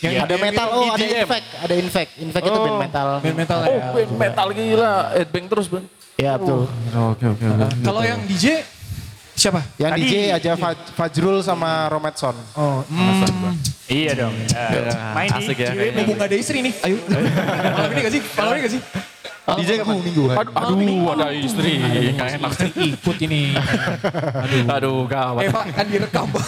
[0.00, 3.08] Yang ada metal, oh ada infect, ada infect, infect itu band metal.
[3.20, 3.84] Band metal Oh, ya.
[3.92, 4.94] band metal gila.
[5.12, 5.84] Headbang terus, Bang.
[6.16, 6.72] Ya betul.
[7.12, 7.66] Oke, oke, oke.
[7.84, 8.64] Kalau yang DJ
[9.34, 9.60] siapa?
[9.76, 12.34] Yang Tadi- DJ aja Faj- Fajrul sama Rometson.
[12.54, 12.80] Oh,
[13.84, 14.34] Iya dong.
[14.48, 15.12] Ya.
[15.12, 15.70] Main di Asik ya.
[15.70, 16.96] Jadi mumpung gak ada istri nih, ayo.
[17.04, 18.22] Malam ini gak sih?
[18.32, 18.82] Malam ini gak sih?
[19.44, 20.36] DJ minggu minggu kan.
[20.56, 21.76] Aduh, aduh, ada istri.
[22.16, 22.50] Gak enak.
[22.80, 23.52] Ikut ini.
[24.64, 25.44] Aduh, gawat.
[25.44, 26.44] Eh Pak, kan direkam Pak.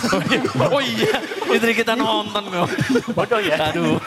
[0.72, 1.20] Oh iya,
[1.52, 2.68] istri kita nonton kok.
[3.12, 3.68] Bodoh ya.
[3.68, 4.00] Aduh.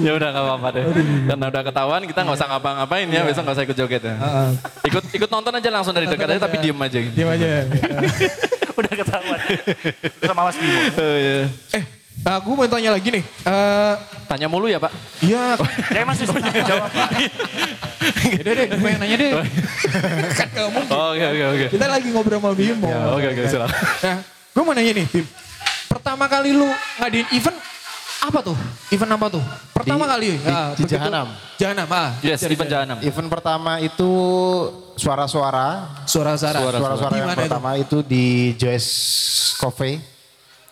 [0.00, 0.84] ya udah gak apa-apa deh.
[1.28, 4.14] Karena udah ketahuan kita gak usah ngapa-ngapain ya, besok gak usah ikut joget ya.
[4.88, 6.98] Ikut ikut nonton aja langsung dari dekat aja tapi diem aja.
[7.04, 7.46] Diam aja.
[8.80, 9.38] Udah ketahuan.
[10.24, 10.80] Sama Mas Bimo.
[10.96, 11.44] Oh, iya.
[11.76, 11.84] Eh,
[12.22, 13.24] aku mau tanya lagi nih.
[13.24, 13.94] Eh,
[14.26, 14.94] Tanya mulu ya Pak?
[15.20, 15.58] Iya,
[15.90, 16.22] Saya masih
[16.70, 17.08] jawab Pak.
[18.30, 19.30] Yaudah deh, gue yang nanya deh.
[20.38, 20.86] kan gak mungkin.
[20.88, 21.66] Oke oke oke.
[21.74, 22.86] Kita lagi ngobrol sama Bimo.
[23.10, 23.74] Oke oke silakan.
[24.00, 25.26] Nah, gue mau nanya nih, Bim.
[25.90, 27.58] Pertama kali lu ngadain event,
[28.22, 28.56] apa tuh?
[28.88, 29.42] Event apa tuh?
[29.74, 30.28] Pertama Di- kali.
[30.30, 30.92] di- ah, di begitu.
[30.94, 31.26] Jahanam.
[31.58, 32.08] Jahanam, ah.
[32.22, 32.96] Yes, event Jahanam.
[33.02, 34.10] Event pertama itu
[34.94, 35.98] suara-suara.
[36.06, 36.58] Suara-suara.
[36.62, 37.42] Suara-suara yang mana itu?
[37.42, 38.90] pertama itu di Joyce
[39.58, 39.98] Cafe.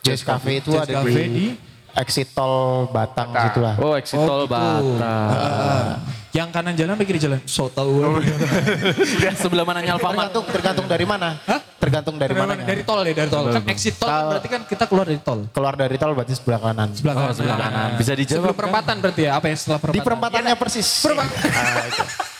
[0.08, 1.46] Joyce Cafe itu Joyce ada Cafe di, di?
[1.94, 3.74] exit tol Batang situlah.
[3.76, 4.54] Oh, exit tol gitu.
[4.54, 5.02] Batam.
[5.02, 5.98] Ah,
[6.30, 7.40] yang kanan jalan, apa kiri jalan?
[7.42, 7.88] So tau.
[9.42, 10.30] Sebelah mananya Alfamart.
[10.30, 11.40] Tergantung tergantung dari mana?
[11.42, 11.58] Hah?
[11.78, 12.52] Tergantung dari Dari, mana?
[12.54, 12.62] mana?
[12.62, 13.44] dari tol ya, dari tol.
[13.48, 15.40] Kan exit tol, Kalau- berarti kan kita keluar dari tol.
[15.50, 16.88] Keluar dari tol berarti sebelah kanan.
[16.94, 17.34] Sebelah Oh, kanan.
[17.34, 17.88] sebelah kanan.
[17.96, 18.46] Bisa Sebelum dijawab.
[18.46, 18.54] kan?
[18.54, 19.30] perempatan berarti ya?
[19.34, 19.98] Apa yang setelah perempatan?
[19.98, 20.88] Di perempatannya persis.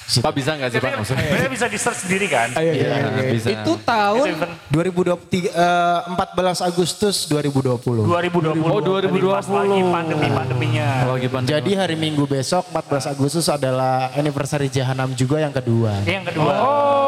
[0.09, 0.90] Pak bisa nggak sih Pak?
[1.05, 1.21] Maksudnya?
[1.29, 2.49] Sebenarnya bisa di search sendiri kan.
[2.57, 3.29] Iya, iya, iya.
[3.29, 3.49] bisa.
[3.53, 8.09] Itu tahun Itu event 2023 eh, 14 Agustus 2020.
[8.09, 8.64] 2020.
[8.64, 9.37] Oh, 2020.
[9.37, 10.88] Pas lagi pandemi-pandeminya.
[11.12, 11.53] Lagi pandemi.
[11.53, 16.01] Jadi hari Minggu besok 14 Agustus adalah anniversary Jahanam juga yang kedua.
[16.09, 16.53] Yang kedua.
[16.57, 17.08] Oh,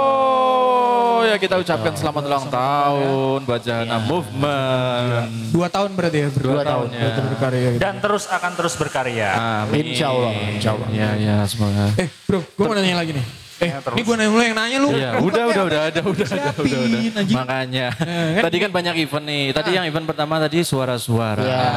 [1.22, 5.28] ya kita ucapkan selamat ulang tahun buat Jahanam Movement.
[5.50, 6.28] dua tahun berarti ya?
[6.30, 7.09] Dua tahun ya.
[7.30, 7.80] Berkarya gitu.
[7.80, 9.28] Dan terus akan terus berkarya.
[9.64, 9.85] Amin.
[9.88, 10.88] Insya Allah, insya Allah.
[10.90, 11.92] Ya, ya, semoga.
[11.96, 13.26] Eh bro, gue mau nanya lagi nih.
[13.61, 13.92] Eh, Ya, terus.
[13.92, 14.88] ini gue nanya lu yang nanya lu.
[14.88, 16.80] Iya, udah, udah, udah ada, udah, udah, udah.
[17.12, 17.37] Anjing.
[17.37, 17.87] Makanya.
[17.92, 18.42] kan?
[18.48, 19.44] Tadi kan banyak event nih.
[19.52, 21.44] Tadi yang event pertama tadi suara-suara.
[21.44, 21.68] Ya.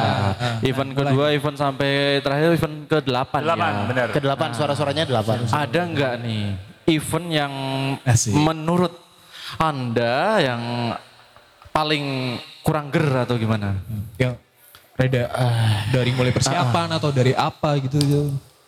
[0.64, 3.84] Event kedua, event sampai terakhir event ke-8 Delapan, ya.
[3.84, 4.06] benar.
[4.16, 5.44] Kedelapan suara-suaranya delapan.
[5.44, 6.44] Ada nggak nih
[6.84, 7.52] event yang
[8.00, 8.32] Asik.
[8.32, 9.03] menurut
[9.58, 10.62] Anda yang
[11.70, 13.74] paling kurang ger atau gimana?
[14.16, 14.38] Yang
[14.94, 17.98] reda ah, dari mulai persiapan atau dari apa gitu.
[17.98, 18.22] gitu.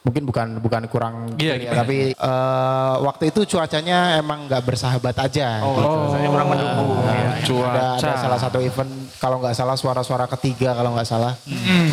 [0.07, 5.59] Mungkin bukan bukan kurang Iya, ya, tapi eh, waktu itu cuacanya emang nggak bersahabat aja.
[5.67, 5.95] gitu.
[6.15, 6.91] Saya kurang mendukung.
[7.03, 7.11] ya.
[7.11, 7.83] Ada, Cuaca.
[7.99, 11.35] ada salah satu event kalau nggak salah suara-suara ketiga kalau nggak salah.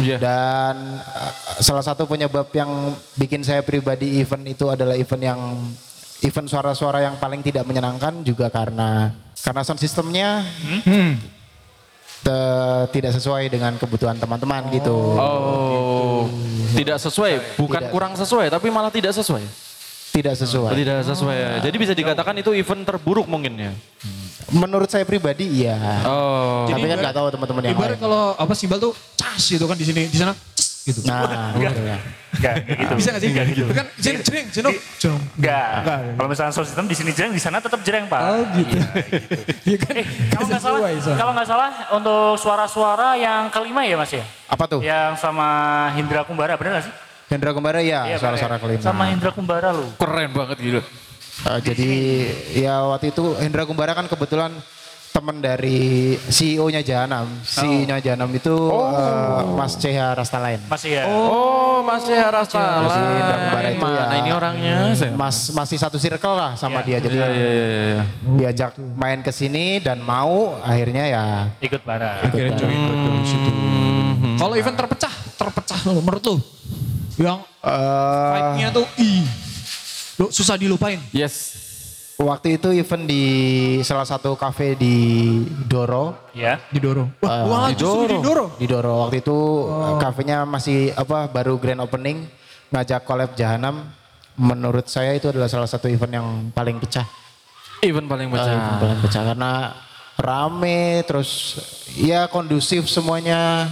[0.06, 0.22] Iya.
[0.22, 5.42] Dan eh, salah satu penyebab yang bikin saya pribadi event itu adalah event yang
[6.24, 10.42] event suara-suara yang paling tidak menyenangkan juga karena karena sound systemnya
[10.82, 11.20] Hmm.
[12.24, 14.96] te- tidak sesuai dengan kebutuhan teman-teman gitu.
[15.20, 16.24] Oh,
[16.74, 17.92] tidak sesuai, bukan Tidak.
[17.92, 19.44] kurang sesuai, tapi malah tidak sesuai.
[20.14, 20.72] Tidak sesuai.
[20.72, 21.36] Tidak sesuai.
[21.36, 21.50] ya.
[21.60, 23.72] Jadi bisa dikatakan itu event terburuk mungkin ya.
[24.54, 25.74] Menurut saya pribadi iya.
[26.06, 26.70] Oh.
[26.70, 28.02] Tapi kan nggak tahu teman-teman yang Ibarat lain.
[28.06, 31.00] kalau apa simbal tuh cas gitu kan di sini, di sana cas gitu.
[31.08, 31.98] Nah, gitu ya.
[32.34, 32.94] Enggak, kayak gitu.
[32.98, 33.30] Bisa gak sih?
[33.30, 33.64] Enggak gitu.
[33.70, 35.22] Kan jeng, jeng, jenok, jenok.
[35.38, 35.74] Enggak.
[35.86, 36.00] Enggak.
[36.18, 38.22] Kalau misalnya sound system di sini jereng, di sana tetap jereng, Pak.
[38.26, 38.78] Oh gitu.
[39.70, 39.94] Iya kan?
[40.02, 40.80] Eh, kalau nggak salah,
[41.14, 44.26] kalau nggak salah untuk suara-suara yang kelima ya Mas ya?
[44.50, 44.82] Apa tuh?
[44.82, 45.48] Yang sama
[45.94, 46.94] Hindra Kumbara, bener nggak sih?
[47.32, 48.82] Hendra Kembara ya, Iya, suara-suara kelima.
[48.84, 49.90] Sama Hindra Kumbara loh.
[49.98, 50.82] Keren banget gitu.
[51.44, 51.90] Eh, jadi
[52.54, 54.54] ya waktu itu Hendra Kumbara kan kebetulan
[55.14, 57.30] teman dari CEO-nya Jahanam.
[57.46, 60.58] CEO-nya Jahanam itu eh, Mas CH Rastalain.
[60.66, 61.04] Masih ya?
[61.06, 64.06] Oh, masih harus Masih Indra Kembara itu ya.
[64.18, 64.78] ini orangnya?
[65.14, 66.98] Mas masih satu circle lah sama dia.
[66.98, 68.04] Jadi Iya, iya, iya, iya.
[68.42, 71.26] diajak main ke sini dan mau akhirnya ya
[71.62, 72.26] Ikut bareng.
[72.26, 73.52] Akhirnya join ikut dari situ.
[74.34, 75.14] Kalau event terpecah,
[75.86, 76.36] lo menurut lu?
[77.22, 79.24] Yang Eh, vibe-nya tuh ih.
[80.20, 81.00] Lu susah dilupain.
[81.16, 81.63] Yes.
[82.16, 83.24] Waktu itu event di
[83.82, 84.96] salah satu cafe di
[85.66, 86.30] Doro.
[86.32, 86.62] Ya.
[86.70, 87.10] Didorong.
[87.20, 88.52] Wah, Eh, wah justru didorong.
[88.58, 89.38] Di Doro waktu itu
[89.98, 92.26] kafenya masih apa baru grand opening
[92.70, 93.90] ngajak collab Jahanam.
[94.34, 97.06] Menurut saya itu adalah salah satu event yang paling pecah.
[97.86, 98.50] Event paling pecah.
[98.50, 99.52] event paling pecah karena
[100.14, 101.30] rame terus
[101.94, 103.70] ya kondusif semuanya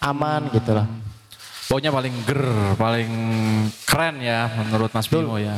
[0.00, 0.88] aman gitu lah.
[1.68, 2.40] Pokoknya paling ger,
[2.80, 3.10] paling
[3.84, 5.52] keren ya menurut Mas Bimo ya.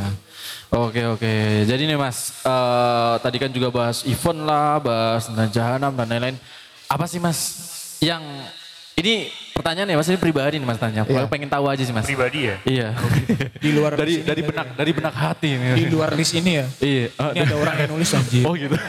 [0.70, 1.34] Oke oke.
[1.66, 6.36] Jadi nih Mas, eh, tadi kan juga bahas event lah, bahas tentang jahanam dan lain-lain.
[6.86, 7.38] Apa sih Mas
[7.98, 8.22] yang
[8.94, 11.02] ini pertanyaan ya Mas ini pribadi nih Mas tanya.
[11.02, 11.26] Iya.
[11.26, 12.06] Pengen tahu aja sih Mas.
[12.06, 12.56] Pribadi ya.
[12.62, 12.88] Iya.
[13.58, 14.74] Di luar dari ini dari benak ya.
[14.78, 15.50] dari benak hati.
[15.58, 16.66] Di luar list ini ya.
[16.78, 17.06] Iya.
[17.18, 18.46] Ini ada orang yang nulis anjir.
[18.46, 18.74] Oh gitu.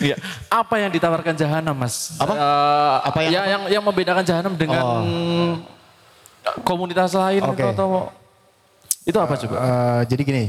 [0.00, 0.16] Iya.
[0.48, 2.16] Apa yang ditawarkan Jahanam, Mas?
[2.16, 2.32] Apa?
[2.32, 3.48] Eh, Apa yang ya, apa?
[3.52, 5.60] yang yang membedakan Jahanam dengan Oh.
[6.64, 7.60] komunitas lain Oke.
[7.60, 8.08] itu atau
[9.04, 9.56] itu apa coba?
[9.56, 10.44] Eh, jadi gini,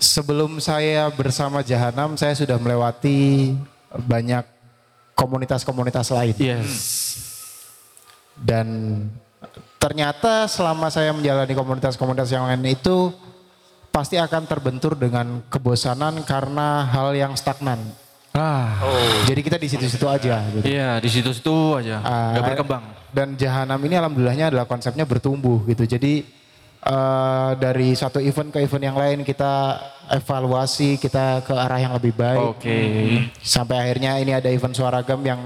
[0.00, 3.52] sebelum saya bersama Jahanam, saya sudah melewati
[3.92, 4.44] banyak
[5.12, 6.34] komunitas-komunitas lain.
[6.40, 6.72] Yes.
[8.34, 8.66] Dan
[9.76, 13.12] ternyata selama saya menjalani komunitas-komunitas yang lain itu
[13.92, 17.78] pasti akan terbentur dengan kebosanan karena hal yang stagnan.
[18.32, 18.80] Ah.
[19.28, 20.40] Jadi kita di situ-situ aja.
[20.48, 20.64] Gitu.
[20.64, 22.00] Iya, di situ-situ aja.
[22.00, 22.84] Ah, Gak berkembang.
[23.12, 25.84] Dan Jahanam ini alhamdulillahnya adalah konsepnya bertumbuh gitu.
[25.84, 26.24] Jadi
[26.82, 29.78] eh, dari satu event ke event yang lain kita
[30.12, 32.58] evaluasi, kita ke arah yang lebih baik.
[32.58, 32.78] Oke.
[33.40, 35.40] Sampai akhirnya ini ada event suaragam yang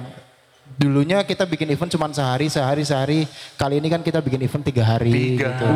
[0.76, 3.20] dulunya kita bikin event cuma sehari, sehari, sehari.
[3.54, 5.08] Kali ini kan kita bikin event tiga hari.
[5.08, 5.68] Tiga gitu.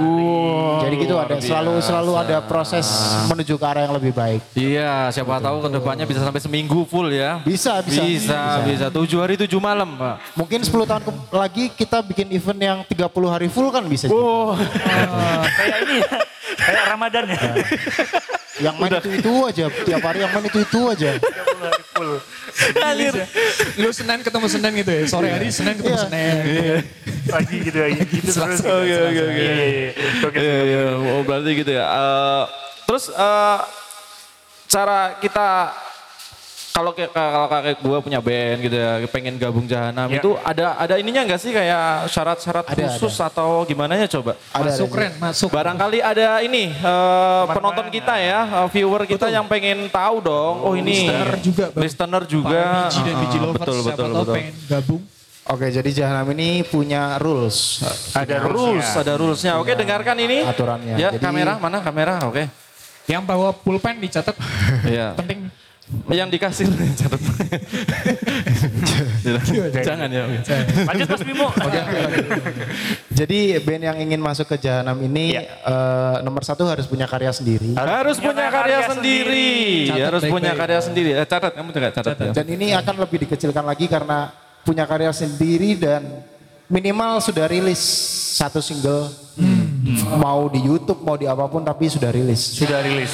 [0.80, 2.84] Jadi gitu ada selalu selalu ada proses
[3.26, 4.40] menuju ke arah yang lebih baik.
[4.52, 7.40] Iya, siapa tahu ke depannya bisa sampai seminggu full ya.
[7.40, 8.02] Bisa, bisa.
[8.02, 8.86] Bisa, bisa.
[8.88, 10.36] Tujuh hari tujuh malam, Pak.
[10.36, 14.04] Mungkin 10 tahun ke- lagi kita bikin event yang 30 hari full kan bisa.
[14.04, 14.20] juga.
[14.20, 14.52] Oh,
[15.58, 16.10] Kayak ini ya.
[16.60, 17.40] Kayak Ramadan ya.
[18.60, 21.10] Yang main itu itu aja, tiap hari yang main itu itu aja.
[21.16, 21.24] 30
[21.64, 22.12] hari full.
[22.50, 23.14] Ngalir.
[23.78, 25.02] Lu Senin ketemu Senin gitu ya.
[25.06, 26.04] Sore hari Senin ketemu Iya.
[26.06, 26.34] Senin.
[27.30, 27.88] Pagi gitu ya.
[27.94, 28.60] Gitu terus.
[28.60, 29.22] Oke, oke, oke.
[29.34, 29.90] Iya, iya, iya.
[30.24, 30.38] Oke.
[30.38, 30.82] Iya, iya.
[30.94, 31.84] Oh, berarti gitu ya.
[31.86, 32.44] Eh,
[32.84, 33.58] terus eh,
[34.66, 35.48] cara kita
[36.80, 40.16] kalau kayak kalau kakek gue punya band gitu ya, pengen gabung Jahanam Ya.
[40.16, 44.32] itu ada ada ininya nggak sih kayak syarat-syarat Ada, khusus atau gimana ya coba?
[44.50, 44.94] Ada, Masuk ada.
[44.96, 45.48] keren, masuk.
[45.50, 50.54] Barangkali ada ini eh, penonton kita ya, eh, viewer kita yang pengen tahu dong.
[50.62, 51.82] Oh ini Listener juga, Bang.
[51.84, 52.60] listener juga.
[52.88, 54.34] Biji dan biji lovers betul siapa betul tahu betul.
[54.34, 55.02] pengen gabung.
[55.50, 57.82] Oke, jadi Jahanam ini punya rules,
[58.14, 58.88] Ada Rules, rules.
[58.94, 59.52] ada rulesnya.
[59.58, 60.46] Oke, dengarkan ini.
[60.46, 60.94] aturannya.
[60.94, 62.22] Ya, Jadi- kamera mana kamera?
[62.24, 62.46] Oke.
[63.04, 64.32] Yang bawa pulpen dicatat
[64.86, 65.18] Iya.
[65.18, 65.50] penting.
[66.10, 66.64] Yang dikasih
[66.98, 67.20] catat.
[69.86, 70.22] Jangan ya.
[70.26, 70.54] oke.
[70.86, 71.48] Lanjut Mas Bimo.
[73.20, 75.42] Jadi band yang ingin masuk ke Jahanam ini Iya.
[75.46, 77.74] eh, nomor satu harus punya karya sendiri.
[77.74, 79.50] Harus punya karya sendiri.
[79.90, 81.10] Catat Harus punya karya sendiri.
[81.14, 82.16] Eh, catat, kamu juga catat.
[82.16, 82.32] ya.
[82.32, 84.30] Dan ini akan lebih dikecilkan lagi karena
[84.62, 86.02] punya karya sendiri dan
[86.66, 87.82] minimal sudah rilis
[88.34, 89.10] satu single.
[90.20, 92.40] Mau di YouTube, mau di apa pun tapi sudah rilis.
[92.60, 93.08] Sudah rilis.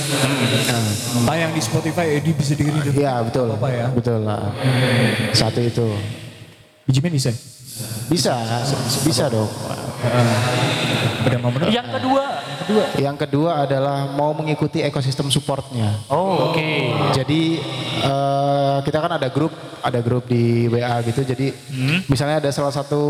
[1.23, 2.91] Tayang di Spotify, Edi bisa dengerin itu.
[3.07, 3.87] Iya betul, Apa ya?
[3.95, 4.51] betul lah.
[5.31, 5.87] Satu itu
[6.87, 7.35] Bijimen bisa.
[8.07, 8.35] bisa,
[9.03, 9.51] bisa dong.
[11.71, 12.25] Yang kedua.
[12.99, 15.99] Yang kedua adalah mau mengikuti ekosistem supportnya.
[16.11, 16.71] Oh, oke.
[17.15, 17.59] Jadi
[18.03, 19.51] eh, kita kan ada grup,
[19.83, 21.23] ada grup di WA gitu.
[21.27, 21.51] Jadi
[22.07, 23.03] misalnya ada salah satu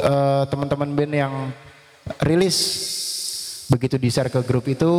[0.00, 1.32] eh, teman-teman band yang
[2.18, 2.56] rilis,
[3.66, 4.90] begitu di share ke grup itu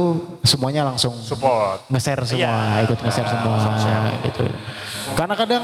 [0.41, 1.87] semuanya langsung Support.
[1.87, 2.83] nge-share semua, Iya.
[2.83, 3.55] ikut nge-share semua
[4.21, 4.43] gitu.
[5.15, 5.63] Karena kadang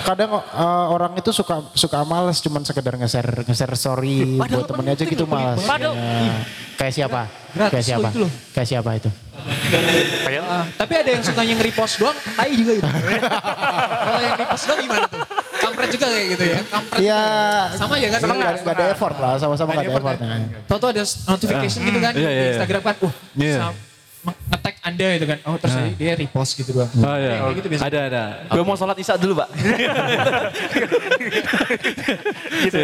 [0.00, 5.04] kadang eh, orang itu suka suka males cuman sekedar nge-share nge-share story buat temennya aja
[5.04, 5.24] gitu.
[5.26, 6.34] Padahal- Ya.
[6.74, 7.20] Kayak siapa?
[7.54, 8.08] Kayak siapa?
[8.50, 9.10] Kayak siapa itu?
[10.44, 12.86] Ah, tapi ada yang suka yang repost doang, tai juga itu.
[14.04, 15.22] Kalau yang repost doang gimana tuh?
[15.74, 16.58] Kampret juga kayak gitu ya.
[16.70, 16.98] Kampret.
[17.02, 17.22] Iya.
[17.74, 18.18] Sama ya kan?
[18.22, 20.16] Nggak ada- nggak ada effort lah, sama-sama nggak ada effort.
[20.16, 20.22] ya.
[20.22, 20.38] nah.
[20.70, 22.52] Tahu-tahu ada notification gitu kan Iya, iya, di iya.
[22.54, 22.94] Instagram kan.
[23.02, 23.14] Wah,
[24.24, 24.32] Iya.
[24.32, 25.38] nge-tag Anda gitu kan.
[25.44, 26.90] Oh, terus dia repost gitu doang.
[26.96, 27.44] Oh iya.
[27.44, 27.84] Kayak gitu biasa.
[27.84, 28.22] Ada ada.
[28.48, 29.48] Gue mau sholat isya dulu, Pak.
[32.64, 32.80] gitu.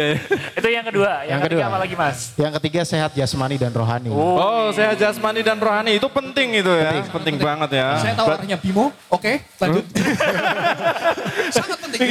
[0.57, 1.25] Itu yang kedua.
[1.25, 1.73] Yang, Yang ketiga kedua.
[1.73, 2.17] apa lagi Mas?
[2.37, 4.09] Yang ketiga sehat jasmani dan rohani.
[4.13, 7.01] Oh, sehat jasmani dan rohani itu penting itu ya.
[7.09, 7.87] Penting, banget ya.
[7.97, 8.93] Saya tahu arahnya Bimo.
[9.09, 9.85] Oke, lanjut.
[11.55, 12.07] Sangat penting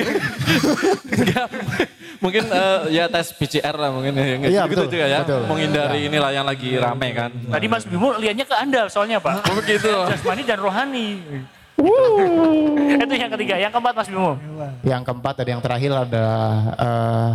[2.21, 4.25] mungkin eh, ya tes PCR lah mungkin ya.
[4.45, 5.21] Iya, gitu betul, juga ya.
[5.25, 5.43] betul.
[5.49, 7.33] Menghindari inilah yang lagi rame kan.
[7.33, 9.35] Tadi Mas Bimo lihatnya ke Anda soalnya Pak.
[9.47, 9.93] Oh, begitu.
[10.11, 11.09] Jasmani dan rohani.
[13.01, 13.55] Itu yang ketiga.
[13.57, 14.33] Yang keempat Mas Bimo.
[14.85, 16.27] Yang keempat dan yang terakhir ada
[16.77, 17.33] eh,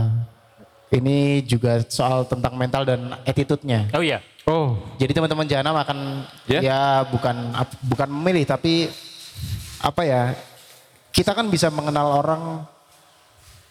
[0.97, 3.89] ini juga soal tentang mental dan attitude-nya.
[3.93, 4.21] Oh iya.
[4.45, 4.77] Oh.
[5.01, 5.97] Jadi teman-teman Jahanam akan
[6.45, 6.59] Ya?
[6.61, 7.33] ya bukan
[7.89, 8.89] bukan memilih tapi
[9.81, 10.21] apa ya?
[11.09, 12.43] Kita kan bisa mengenal orang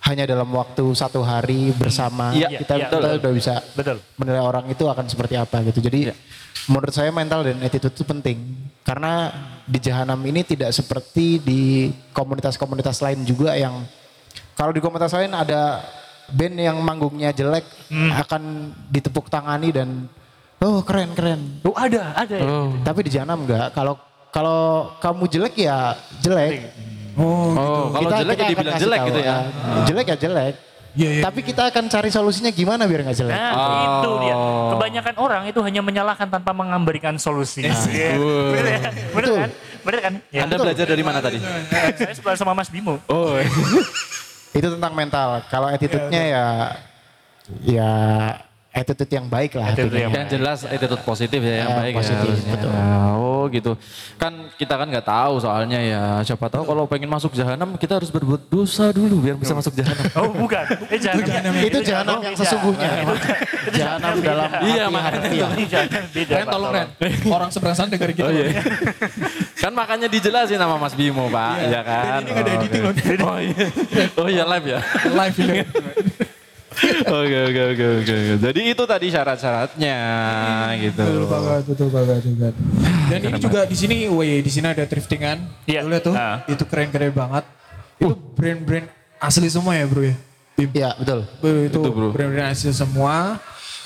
[0.05, 2.33] hanya dalam waktu satu hari bersama.
[2.37, 3.21] Iya, kita, iya, kita betul.
[3.21, 3.97] udah bisa Betul.
[4.21, 5.81] menilai orang itu akan seperti apa gitu.
[5.81, 6.13] Jadi
[6.71, 8.39] menurut saya mental dan attitude itu penting
[8.85, 9.33] karena
[9.65, 13.85] di Jahanam ini tidak seperti di komunitas-komunitas lain juga yang
[14.55, 15.83] kalau di komunitas lain ada
[16.31, 20.09] band yang manggungnya jelek akan ditepuk tangani dan
[20.65, 21.61] oh keren keren.
[21.67, 22.49] Oh ada, ada ya.
[22.81, 23.75] Tapi di Jahanam enggak.
[23.77, 24.01] Kalau
[24.33, 26.73] kalau kamu jelek ya jelek.
[27.15, 29.35] Oh, kalau jelek ya akan dibilang kasih jelek tahu, gitu ya.
[29.39, 29.45] ah,
[29.87, 30.55] jelek ya jelek.
[30.95, 31.23] Iya, iya.
[31.27, 33.35] Tapi kita akan cari solusinya gimana biar nggak jelek.
[33.35, 33.83] Nah Oh.
[33.83, 34.35] itu dia.
[34.79, 37.67] Kebanyakan orang itu hanya menyalahkan tanpa memberikan solusi.
[37.67, 38.15] Iya.
[38.15, 38.79] Bener ya?
[39.11, 39.37] Bener Betul.
[39.43, 39.51] kan?
[39.85, 40.15] Bener kan?
[40.31, 40.41] Ya.
[40.47, 41.39] Anda belajar dari mana tadi?
[41.99, 43.03] Saya sebelah sama Mas Bimo.
[43.11, 43.35] Oh.
[44.55, 45.43] Itu tentang mental.
[45.51, 46.47] Kalau attitude-nya ya
[47.61, 47.91] ya
[48.75, 49.71] attitude yang baik lah.
[49.71, 52.51] Attitude yang Yang jelas attitude positif ya yang Ya, baik positif, ya.
[52.59, 52.71] betul.
[53.15, 53.73] Oh gitu.
[54.19, 56.03] Kan kita kan nggak tahu soalnya ya.
[56.27, 60.05] Siapa tahu kalau pengen masuk jahanam kita harus berbuat dosa dulu biar bisa masuk jahanam.
[60.19, 60.65] Oh bukan.
[60.91, 61.55] Eh jangan.
[61.63, 62.91] Itu jahanam yang sesungguhnya.
[63.71, 66.35] Jahanam dalam Iya, hati makanya beda.
[66.35, 66.89] Ren tolong Ren.
[67.37, 68.27] Orang seberang sana dengerin kita.
[68.27, 68.47] Oh iya.
[69.63, 72.21] kan makanya dijelasin sama Mas Bimo Pak, ya kan?
[72.21, 72.93] Dan ini nggak ada editing loh.
[73.25, 73.67] Oh iya.
[74.19, 74.79] Oh iya live ya.
[75.15, 75.61] Live ini.
[77.05, 78.17] Oke oke oke oke.
[78.43, 79.99] Jadi itu tadi syarat-syaratnya
[80.83, 81.03] gitu.
[81.05, 82.49] Betul banget, betul banget juga.
[83.05, 85.39] Dan ini juga di sini, woi di sini ada thriftingan.
[85.65, 85.85] Iya.
[85.85, 86.43] Lu lihat tuh, Nah.
[86.47, 87.45] itu keren-keren banget.
[88.01, 88.87] Itu brand-brand
[89.19, 90.17] asli semua ya bro ya.
[90.55, 91.21] Iya betul.
[91.39, 92.09] Itu Itu, bro.
[92.11, 93.39] brand-brand asli semua.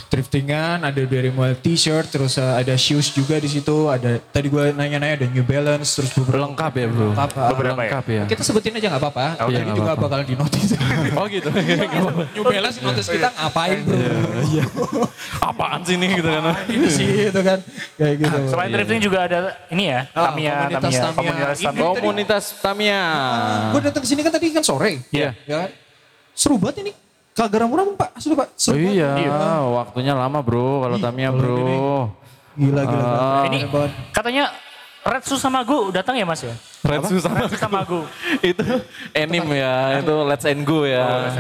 [0.08, 3.86] Thriftingan, ada dari mulai t-shirt, terus uh, ada shoes juga di situ.
[3.86, 7.12] Ada tadi gue nanya-nanya ada New Balance, terus beberapa Lengkap ya bro.
[7.12, 7.48] Lengkap, ah.
[7.52, 7.90] Beberapa ya?
[7.92, 8.22] Lengkap ya.
[8.24, 9.26] Kita sebutin aja nggak apa-apa.
[9.38, 10.04] Oh, iya, Jadi nggak juga apa-apa.
[10.08, 10.72] bakal di notice.
[11.18, 11.50] Oh gitu.
[12.32, 13.98] New Balance notice kita ngapain bro?
[14.48, 14.64] Iya.
[15.40, 16.42] Apaan sih ini gitu kan?
[16.66, 17.58] Ini sih itu kan
[17.94, 18.38] kayak gitu.
[18.48, 21.12] Selain drifting juga ada ini ya, Ah, Tamiya, komunitas Tamiya, Tamiya.
[21.18, 21.88] komunitas Ini Tamiya.
[22.00, 23.02] Komunitas Tamiya.
[23.70, 25.04] Gue datang ke sini kan tadi kan sore.
[25.12, 25.36] Iya.
[25.44, 25.70] Ya kan?
[26.32, 26.92] Seru banget ini.
[27.38, 28.51] Kagak ramu-ramu pak, asli pak.
[28.66, 29.14] Oh iya,
[29.70, 32.11] waktunya lama bro kalau Tamiya bro.
[32.59, 33.05] Gila, gila.
[33.07, 33.46] Ah.
[33.46, 33.70] Ini
[34.11, 34.51] katanya
[34.98, 36.52] Red Sus sama Gu datang ya mas ya?
[36.82, 38.02] Red Sus sama sama Gu.
[38.50, 38.64] itu
[39.12, 41.32] anime ya, itu Let's and Go ya.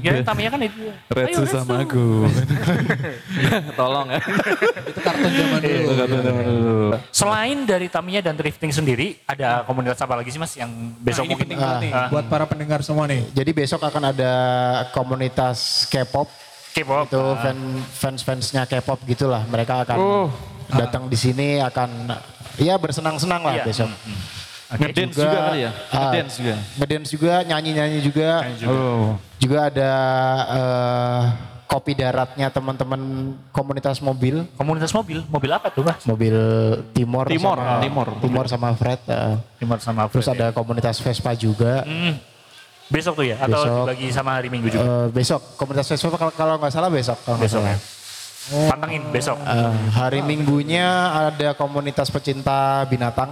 [0.00, 0.88] Ya Tamiya kan itu.
[1.10, 2.24] Red Ayo, Sus sama Go.
[3.78, 4.20] Tolong ya.
[4.90, 6.90] Itu kartun zaman dulu.
[7.10, 11.28] Selain dari Tamiya dan drifting sendiri, ada komunitas apa lagi sih mas yang besok Nah,
[11.28, 12.08] ini mungkin penting nih Ah.
[12.08, 13.22] buat para pendengar semua nih.
[13.30, 14.32] Jadi besok akan ada
[14.90, 16.28] komunitas K-pop.
[16.72, 17.04] K-pop.
[17.06, 17.58] Itu fan
[17.92, 19.44] fans fansnya K-pop gitulah.
[19.44, 20.28] Mereka akan Oh.
[20.70, 21.90] datang di sini akan
[22.56, 23.64] ya bersenang-senang lah Iya.
[23.64, 23.90] besok.
[24.72, 25.70] Ngedance juga kali ya?
[25.90, 26.54] ah, Ngedance juga.
[26.74, 28.30] Ngedance juga, nyanyi-nyanyi juga.
[28.64, 29.20] Oh.
[29.36, 29.92] Juga ada
[30.48, 31.22] eh,
[31.66, 33.00] kopi daratnya teman-teman
[33.48, 34.48] komunitas mobil.
[34.54, 36.00] Komunitas mobil, mobil apa tuh mas?
[36.04, 36.32] Mobil
[36.90, 38.08] Timor, Timor, sama, Timor.
[38.18, 39.00] Timor sama Fred.
[39.06, 39.36] eh.
[39.56, 41.84] Timur sama terus Fred, ada komunitas Vespa juga.
[41.84, 42.16] Hmm.
[42.88, 43.36] Besok tuh ya?
[43.38, 43.76] Atau Besok.
[43.88, 44.84] dibagi sama hari Minggu juga?
[44.84, 47.16] Eh, besok komunitas Vespa kalau, kalau nggak salah besok.
[47.20, 47.72] Kalau nggak Besok salah.
[47.72, 47.78] ya?
[48.42, 49.38] Pantengin besok.
[49.38, 50.86] Eh, hari Minggunya
[51.30, 53.30] ada komunitas pecinta binatang.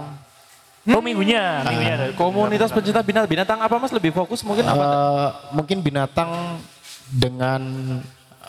[0.81, 2.05] Oh minggunya, minggunya ada.
[2.17, 4.81] Komunitas pencinta binatang, binatang apa mas lebih fokus mungkin apa?
[4.81, 6.57] Eh, mungkin binatang
[7.05, 7.61] dengan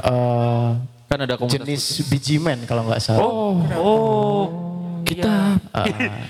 [0.01, 0.69] eh,
[1.13, 1.61] Kan ada komunitas.
[1.61, 3.21] jenis biji men kalau nggak salah.
[3.21, 4.43] Oh, oh.
[5.05, 5.61] Kita,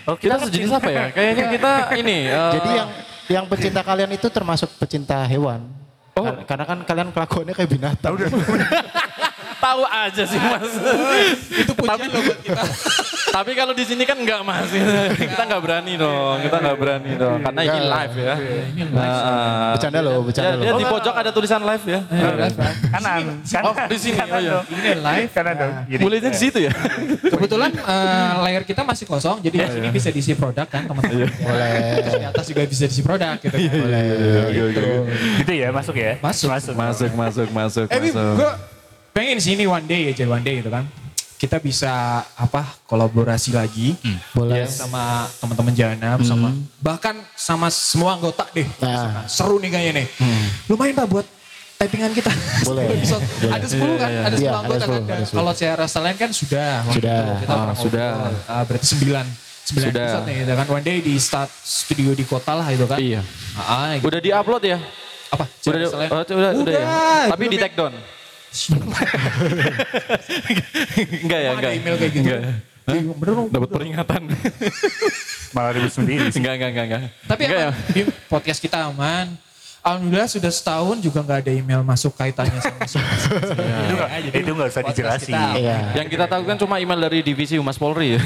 [0.03, 1.05] Oh, kita sejenis apa ya?
[1.15, 2.17] Kayaknya kita ini.
[2.35, 2.89] eh, Jadi yang
[3.31, 5.63] yang pecinta kalian itu termasuk pecinta hewan.
[6.19, 6.27] Oh.
[6.27, 8.19] Kar- Karena kan kalian kelakuannya kayak binatang.
[9.63, 10.73] tahu aja sih mas.
[11.63, 12.63] Itu pujian loh buat kita.
[13.37, 14.69] Tapi kalau di sini kan enggak mas,
[15.17, 17.95] kita nggak berani dong, kita nggak berani dong, karena ini Enggak.
[17.97, 18.35] live ya.
[18.93, 20.65] Nah, Bercanda loh, bercanda ya, loh.
[20.69, 22.01] dia di pojok ada tulisan live ya.
[22.13, 22.53] Kanan.
[22.93, 23.23] kanan.
[23.65, 24.51] Oh, di sini, oh iya.
[24.53, 24.65] dong.
[24.69, 25.31] Ini live.
[25.33, 25.73] Kanan dong.
[25.89, 26.03] Gini.
[26.05, 26.73] Mulainya di situ ya.
[27.25, 31.33] Kebetulan eh, layar kita masih kosong, jadi di sini bisa diisi produk kan teman-teman.
[31.33, 31.73] Boleh.
[32.05, 33.49] Terus di atas juga bisa diisi produk gitu.
[33.49, 33.81] kan.
[33.81, 34.03] Boleh.
[35.41, 36.21] Gitu ya, masuk ya?
[36.21, 36.53] Masuk.
[36.53, 36.75] Masuk.
[36.77, 38.72] Masuk, masuk, masuk, Eh gue
[39.13, 40.85] pengen sini one day aja one day gitu kan.
[41.37, 43.99] Kita bisa apa kolaborasi lagi
[44.31, 44.63] Boleh.
[44.63, 48.63] ya, sama teman-teman Janam sama bahkan sama semua anggota deh.
[48.79, 49.27] Nah.
[49.27, 50.07] Seru nih kayaknya nih.
[50.71, 51.27] Lumayan Pak buat
[51.83, 52.31] typingan kita.
[52.63, 52.87] Boleh.
[52.95, 53.27] Episode.
[53.51, 54.11] Ada 10 kan?
[54.31, 55.03] Ada 10 Iya, ada anggota kan.
[55.03, 55.35] 10, ada 10.
[55.35, 56.73] Kalau saya rasa lain kan sudah.
[56.95, 57.23] Sudah.
[57.43, 58.09] Kita pernah sudah.
[58.47, 59.03] Ah, berarti 9.
[59.03, 59.91] 9 Sudah.
[59.91, 60.67] episode nih gitu kan.
[60.71, 62.99] One day di start studio di kota lah itu kan.
[63.03, 63.21] Iya.
[63.59, 64.07] Ah, ah, gitu.
[64.15, 64.79] Udah di-upload ya?
[65.35, 65.45] Apa?
[65.67, 66.11] Udah, lain?
[66.13, 66.87] oh, udah, udah, ya?
[66.87, 67.65] Udah, Tapi belum di ya.
[67.67, 67.95] take down?
[71.25, 71.73] enggak ya, enggak.
[71.73, 72.25] email kayak gitu?
[72.25, 72.41] Enggak.
[72.83, 73.49] Iya, Bener dong.
[73.49, 74.23] Dapat peringatan.
[75.55, 76.27] Malah ribut sendiri.
[76.29, 76.37] sih.
[76.37, 77.03] enggak, enggak, enggak, enggak.
[77.25, 77.71] Tapi enggak ya?
[77.71, 79.27] aman, Bim, podcast kita aman.
[79.83, 83.23] Alhamdulillah sudah setahun juga nggak ada email masuk kaitannya sama Sumas.
[83.83, 85.35] itu nggak itu nggak usah dijelasin.
[85.35, 85.59] kita.
[85.59, 85.79] Iya.
[85.99, 88.23] Yang kita tahu kan cuma email dari divisi Humas Polri ya.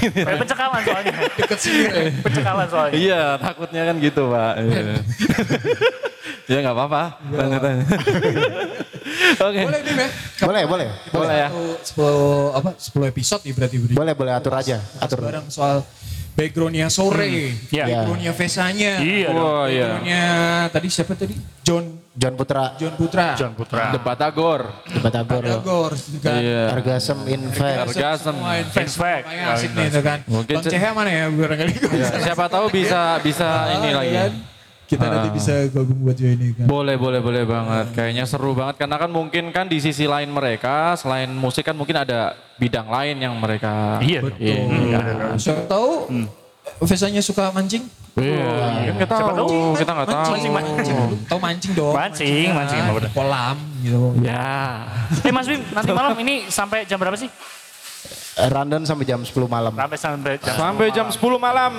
[0.00, 1.12] Eh, pencekalan soalnya.
[1.36, 1.84] Deket sini.
[2.24, 2.94] pencekalan soalnya.
[2.96, 4.52] iya, takutnya kan gitu, Pak.
[6.48, 6.58] Iya.
[6.58, 7.02] ya nggak apa-apa.
[9.46, 9.60] Oke.
[9.66, 10.08] Boleh nih ya.
[10.42, 10.86] Boleh, boleh.
[11.10, 11.48] Boleh ya.
[11.82, 12.70] Sepuluh apa?
[12.78, 13.76] Sepuluh episode nih berarti.
[13.92, 14.78] Boleh, boleh atur aja.
[14.98, 15.18] Atur.
[15.22, 15.84] Bareng soal
[16.32, 17.84] backgroundnya sore, Iya.
[17.84, 19.36] backgroundnya Vesanya, Iya dong.
[19.36, 19.84] Wah, iya.
[19.84, 20.24] backgroundnya
[20.72, 21.36] tadi siapa tadi?
[21.60, 23.26] John John Putra, John Putra.
[23.36, 23.88] John Putra.
[23.88, 24.68] Debat Agor.
[24.84, 25.42] Debat Abor.
[25.44, 26.30] Dagor, juga.
[26.36, 26.64] Iya.
[26.76, 27.88] Orgasm Invest.
[27.88, 28.36] Orgasm.
[28.36, 28.96] Semua invest.
[28.96, 29.24] Invest.
[29.24, 30.18] Makanya asik nih itu kan.
[30.28, 31.72] Mungkin Bang Ceha mana ya barangkali.
[31.96, 33.48] Ya, siapa tahu bisa bisa
[33.80, 34.51] ini lagi.
[34.92, 35.34] Kita nanti Ah.
[35.34, 36.66] bisa gabung buat ini kan.
[36.68, 37.86] Boleh, boleh, boleh banget.
[37.92, 41.96] Kayaknya seru banget karena kan mungkin kan di sisi lain mereka selain musik kan mungkin
[41.96, 44.20] ada bidang lain yang mereka Iya.
[44.20, 44.38] Betul.
[44.38, 45.00] Iya.
[45.34, 46.12] Siapa tahu
[46.78, 47.82] Vesanya suka mancing?
[48.12, 48.46] Iya,
[48.86, 49.74] kan kita Siapa tahu, tahu?
[49.74, 50.30] kita nggak tahu.
[50.30, 50.96] Mancing, mancing.
[51.26, 51.94] Tahu mancing dong.
[51.94, 54.00] Mancing, mancing, di kolam gitu.
[54.20, 54.86] Ya.
[55.22, 57.26] Eh Mas Bim, nanti malam ini sampai jam berapa sih?
[58.32, 59.72] Random sampai jam 10 malam.
[59.76, 61.72] Sampai sampai jam Sampai jam 10 malam,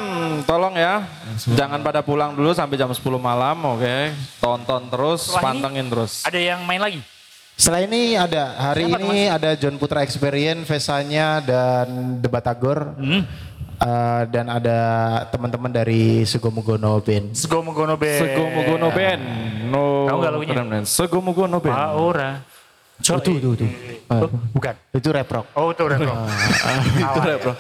[0.46, 1.02] tolong ya.
[1.50, 4.14] Jangan pada pulang dulu sampai jam 10 malam, oke.
[4.38, 6.22] Tonton terus, Setelah ini- pantengin terus.
[6.22, 7.02] Ada yang main lagi?
[7.58, 12.98] Setelah ini ada, hari Siapa ini ada John Putra Experience, Vesanya dan Debatagor.
[13.02, 13.26] Hmm.
[13.84, 14.80] Eh, dan ada
[15.28, 17.36] teman-teman dari Sugomugono Band.
[17.36, 18.20] Segomo-gono band.
[18.22, 19.22] Segomugono Band.
[19.68, 20.08] No.
[20.08, 20.54] Tahu nggak lagunya?
[20.56, 20.86] keren, keren.
[20.88, 21.78] Segomugono Band.
[23.04, 23.68] Co- Itu, itu, itu.
[24.08, 24.76] Oh, bukan.
[24.96, 25.46] Itu rap rock.
[25.60, 25.96] Oh, itu bro.
[27.04, 27.54] itu bro.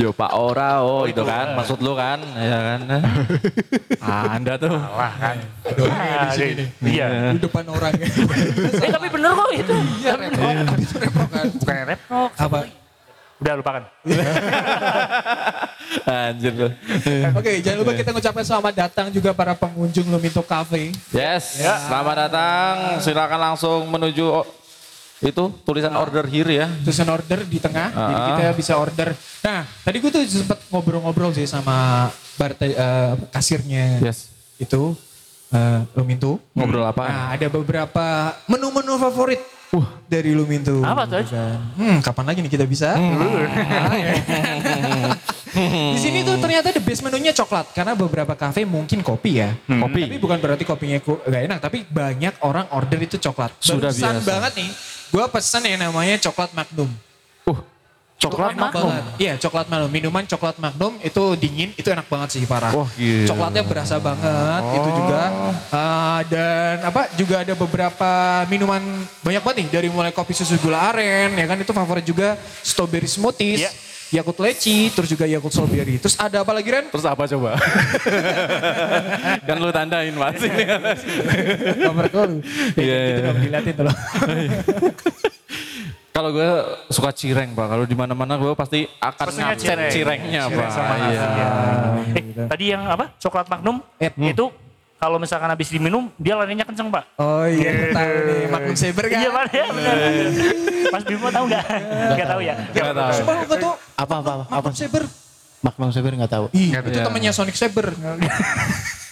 [0.00, 2.80] Yo Pak Ora, oh, itu kan, maksud lu kan, ya kan.
[4.06, 4.70] Ah, anda tuh.
[4.70, 5.36] Wah kan.
[5.66, 6.68] di sini nih.
[6.80, 7.06] Iya.
[7.34, 8.06] Di depan orang ya.
[8.86, 9.74] Eh tapi bener kok itu.
[10.00, 10.30] Iya, rock.
[10.62, 11.46] Tapi itu rap rock kan.
[11.58, 12.30] Bukan rap rock.
[12.38, 12.58] Apa?
[13.36, 13.82] Udah lupakan.
[16.06, 16.68] Anjir lu.
[17.36, 20.94] Oke, jangan lupa kita ngucapkan selamat datang juga para pengunjung Luminto Cafe.
[21.12, 22.74] Yes, selamat datang.
[23.02, 24.46] Silakan langsung menuju oh,
[25.18, 26.66] itu tulisan order here ya.
[26.80, 28.26] Tulisan order di tengah, jadi Ah.
[28.30, 29.08] kita bisa order.
[29.40, 32.74] Nah, tadi gue tuh sempat ngobrol-ngobrol sih sama bar eh,
[33.30, 34.28] kasirnya Yes.
[34.56, 34.92] itu
[35.48, 36.36] eh, Luminto.
[36.52, 37.04] Ngobrol apa?
[37.04, 38.06] Nah, ada beberapa
[38.44, 39.40] menu-menu favorit
[40.06, 40.80] dari Luminto.
[40.80, 41.18] Apa tuh?
[41.18, 41.58] Gitu kan.
[41.74, 42.92] Hmm, kapan lagi nih kita bisa?
[42.92, 44.12] Ah, ya.
[45.92, 49.56] Di sini tuh ternyata the best menunya coklat karena beberapa kafe mungkin kopi ya.
[49.64, 50.04] Kopi.
[50.04, 53.56] Tapi bukan berarti kopinya ku- gak enak, tapi banyak orang order itu coklat.
[53.56, 54.28] Sudah Barusan biasa.
[54.28, 54.68] banget nih,
[55.12, 56.90] gue pesen yang namanya coklat magnum.
[57.46, 57.60] Uh,
[58.16, 58.88] coklat Enak magnum.
[58.90, 59.04] banget.
[59.20, 59.90] Iya, coklat magnum.
[59.92, 62.72] Minuman coklat magnum itu dingin, itu enak banget sih parah.
[62.72, 63.28] Wah, gila.
[63.28, 65.22] Coklatnya berasa banget, itu juga.
[65.68, 68.10] Ah, dan apa juga ada beberapa
[68.48, 68.82] minuman
[69.20, 73.06] banyak banget nih dari mulai kopi susu gula aren, ya kan itu favorit juga strawberry
[73.06, 73.62] smoothies.
[73.68, 73.72] Iya.
[74.06, 75.98] Yakult leci, terus juga Yakult strawberry.
[75.98, 76.86] Terus ada apa lagi Ren?
[76.88, 77.58] Terus apa coba?
[79.46, 80.62] kan lu tandain mas ini.
[81.82, 82.06] Nomor.
[82.78, 83.24] Iya, Itu iya.
[83.24, 83.96] dong diliatin tuh loh.
[86.16, 86.48] Kalau gue
[86.88, 89.92] suka cireng pak, kalau di mana-mana gue pasti akan ngambil cireng.
[89.92, 90.68] cirengnya Cireng pak.
[90.72, 91.12] sama Iya.
[91.12, 91.48] ya.
[92.16, 93.12] Eh, tadi yang apa?
[93.20, 94.48] Coklat Magnum Eh, itu
[94.96, 97.04] kalau misalkan habis diminum dia larinya kenceng pak.
[97.16, 99.18] Oh iya, tahu nih Magnum Saber kan?
[99.18, 99.96] Iya pak ya benar.
[100.86, 101.64] Mas Bimo tahu nggak?
[102.14, 102.54] Nggak tahu ya.
[102.70, 103.10] Nggak tahu.
[103.12, 104.44] Sumpah lu nggak tahu Apa, apa, apa?
[104.50, 105.04] Magnum Saber?
[105.58, 106.44] Magnum Saber nggak tahu.
[106.52, 107.04] Ih, itu Iya.
[107.04, 107.86] temannya Sonic Saber.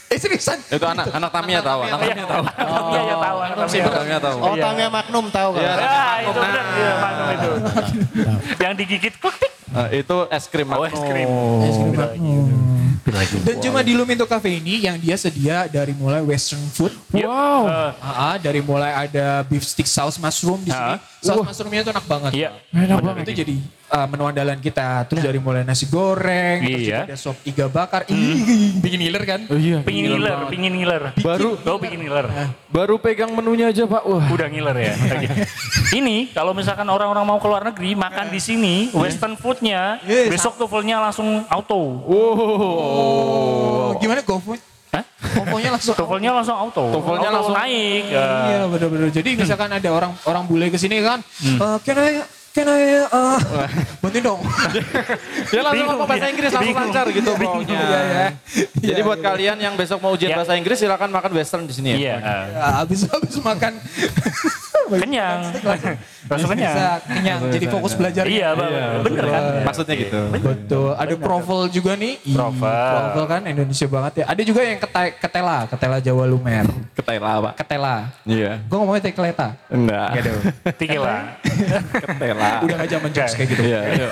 [0.06, 0.58] eh seriusan?
[0.68, 2.42] Itu anak anak Tamiya tahu, anak Iya Tamiya tahu.
[2.86, 3.36] Iya ya tahu.
[3.36, 3.56] anak.
[3.66, 4.36] Tamiya tahu.
[4.38, 5.60] Oh, Tamiya Magnum tahu kan?
[5.60, 5.72] Iya.
[5.74, 6.64] Ya itu benar.
[6.70, 7.50] Iya Magnum itu.
[8.56, 9.52] Yang digigit klik.
[9.74, 10.86] Eh, itu es krim Oh, Magnum.
[10.88, 11.28] es krim.
[11.60, 12.46] Es krim Magnum.
[13.44, 16.92] Dan cuma di Luminto Cafe ini yang dia sedia dari mulai western food.
[17.12, 17.68] Wow.
[17.68, 20.96] Eh, Ah, ah, dari mulai ada beef stick saus mushroom di sini.
[20.96, 20.98] Ah.
[21.20, 22.32] Saus mushroomnya itu enak banget.
[22.32, 22.50] Iya.
[22.72, 23.22] Enak banget.
[23.28, 23.54] Itu jadi
[23.86, 25.04] ah, menu andalan kita.
[25.04, 26.98] Terus dari mulai nasi goreng, terus Iya.
[27.00, 28.04] juga ada sop iga bakar.
[28.06, 28.40] Ih,
[28.78, 29.40] bikin ngiler kan?
[29.46, 29.80] Oh iya.
[29.80, 31.02] Pingin ngiler, pingin ngiler.
[31.18, 32.26] Baru Kau pingin ngiler.
[32.68, 34.02] baru pegang menunya aja pak.
[34.02, 34.26] Wah.
[34.28, 34.92] Udah ngiler ya.
[35.94, 40.26] Ini kalau misalkan orang-orang mau ke luar negeri makan di sini western foodnya Yes.
[40.28, 42.02] besok tuvelnya langsung auto.
[42.94, 44.60] Oh, gimana GoFood?
[44.90, 45.02] Hah?
[45.32, 45.94] GoFoodnya langsung.
[45.94, 46.84] Tuvelnya langsung auto.
[46.88, 48.04] Auto langsung- naik.
[48.08, 48.26] ya.
[48.48, 49.08] Iya benar-benar.
[49.10, 51.58] Jadi misalkan ada orang orang bule ke sini kan, Hmm.
[51.58, 52.22] "Eh, can I
[52.54, 53.38] can I uh,
[53.98, 54.40] bantuin dong.
[55.50, 56.30] Dia langsung ngomong bahasa.
[56.30, 56.86] Inggris langsung Bingung.
[56.86, 57.66] lancar gitu Bingung.
[57.66, 57.80] pokoknya.
[57.82, 58.26] Iya, iya.
[58.78, 59.26] Jadi Iya, buat iya.
[59.26, 60.36] kalian yang besok mau ujian Ya.
[60.38, 61.98] bahasa Inggris silakan makan western di sini ya.
[61.98, 62.14] Iya.
[62.22, 63.74] Ya, habis habis makan
[64.84, 65.40] Kenyang.
[66.26, 66.68] Konsumennya.
[66.68, 68.72] bisa kenyang jadi fokus belajar Iya, Bang.
[69.02, 69.42] bener kan?
[69.62, 70.20] Maksudnya gitu.
[70.32, 75.58] betul ada profil juga nih profil kan Indonesia banget ya ada juga yang kete- ketela
[75.66, 76.64] ketela Jawa Lumer
[76.94, 77.52] Ketela pak.
[77.56, 78.56] ketela Iya.
[78.58, 80.08] gue ngomongnya tekleta Enggak.
[80.74, 81.16] Tikila.
[82.08, 82.50] Ketela.
[82.60, 83.80] udah gak zaman jokes kayak gitu Iya.
[83.90, 84.08] iya.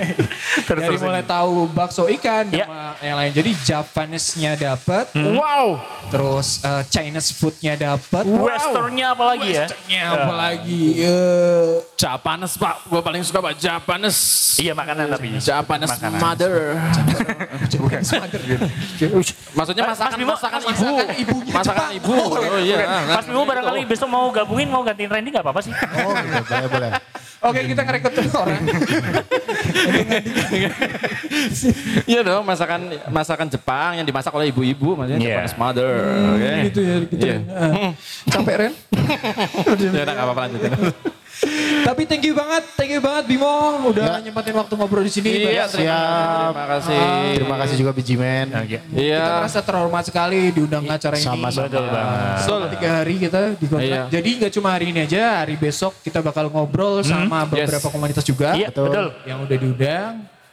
[0.68, 2.64] Terus dari mulai tahu bakso ikan Iya.
[2.64, 5.80] sama yang lain jadi Japanese-nya dapet Wow.
[6.08, 9.64] terus eh, Chinese food-nya dapet Westernnya apa lagi ya?
[9.64, 11.41] Westernnya apa lagi Eh,
[11.94, 12.82] Japanes pak.
[12.84, 14.16] Gue paling suka pak Japanes.
[14.56, 15.28] Iya makanan tapi.
[15.38, 16.18] Japanes Makanan.
[16.18, 16.54] mother.
[17.68, 18.66] Gitu.
[19.52, 20.86] Maksudnya Mas masakan Bimo, masakan Mas ibu.
[20.88, 21.92] masakan ibunya Masakan Jepang.
[21.94, 22.14] ibu.
[22.16, 22.76] Oh iya.
[22.80, 22.88] kan.
[23.12, 25.72] Mas Bimo barangkali besok mau gabungin, mau gantiin Randy nggak apa-apa sih?
[25.72, 26.90] Oh gitu, boleh boleh.
[27.42, 28.62] Oke kita ngerekrut tuh orang.
[32.04, 35.34] Iya dong, masakan masakan Jepang yang dimasak oleh ibu-ibu, maksudnya Iya.
[35.42, 35.92] Japanese mother.
[36.32, 36.52] Oke.
[36.68, 37.14] gitu ya gitu.
[37.18, 37.34] Iya.
[37.34, 37.66] ya.
[37.82, 37.90] Eh,
[38.28, 38.72] Capek Ren?
[39.92, 40.72] Ya udah nggak apa-apa lanjutin.
[41.82, 43.50] Tapi thank you banget, thank you banget Bimo
[43.84, 44.22] udah Ya.
[44.22, 45.30] nyempatin waktu ngobrol di sini.
[45.44, 46.46] Iya, terima kasih.
[46.46, 47.02] Terima kasih.
[47.34, 48.46] Terima kasih juga Biji Men.
[48.62, 48.80] Iya.
[48.86, 51.26] Kita merasa terhormat sekali diundang ke acara ini.
[51.26, 51.66] Sama-sama.
[51.66, 52.36] Betul banget.
[52.40, 53.90] Selama tiga hari kita di kontrak.
[53.90, 54.02] Iya.
[54.08, 58.54] Jadi nggak cuma hari ini aja, hari besok kita bakal ngobrol sama beberapa komunitas juga
[58.54, 58.86] Iya, Betul.
[58.88, 59.06] betul.
[59.26, 60.12] yang udah diundang.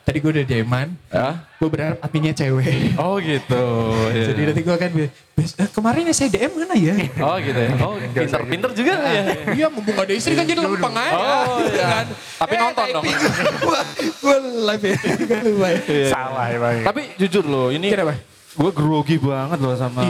[0.10, 1.38] Tadi gue udah deman, Hah?
[1.62, 2.97] gue berharap adminnya cewek.
[2.97, 3.62] Oh gitu.
[4.10, 4.34] Iya.
[4.34, 6.97] Jadi nanti gue akan, be- "Bes, eh, kemarin ya saya DM mana ya?
[7.22, 7.70] Oh gitu ya.
[7.78, 9.22] Oh pinter-pinter juga ya.
[9.53, 11.14] Iya mumpung gak ada istri kan jadi lempeng aja.
[11.14, 11.86] Oh, iya.
[11.93, 12.05] Kan?
[12.41, 13.03] Tapi nonton dong.
[14.26, 14.97] Gue live ya,
[15.86, 16.10] ya.
[16.10, 16.78] Salah ya Bang.
[16.82, 18.18] Tapi jujur loh, ini Kenapa?
[18.49, 20.01] gue grogi banget loh sama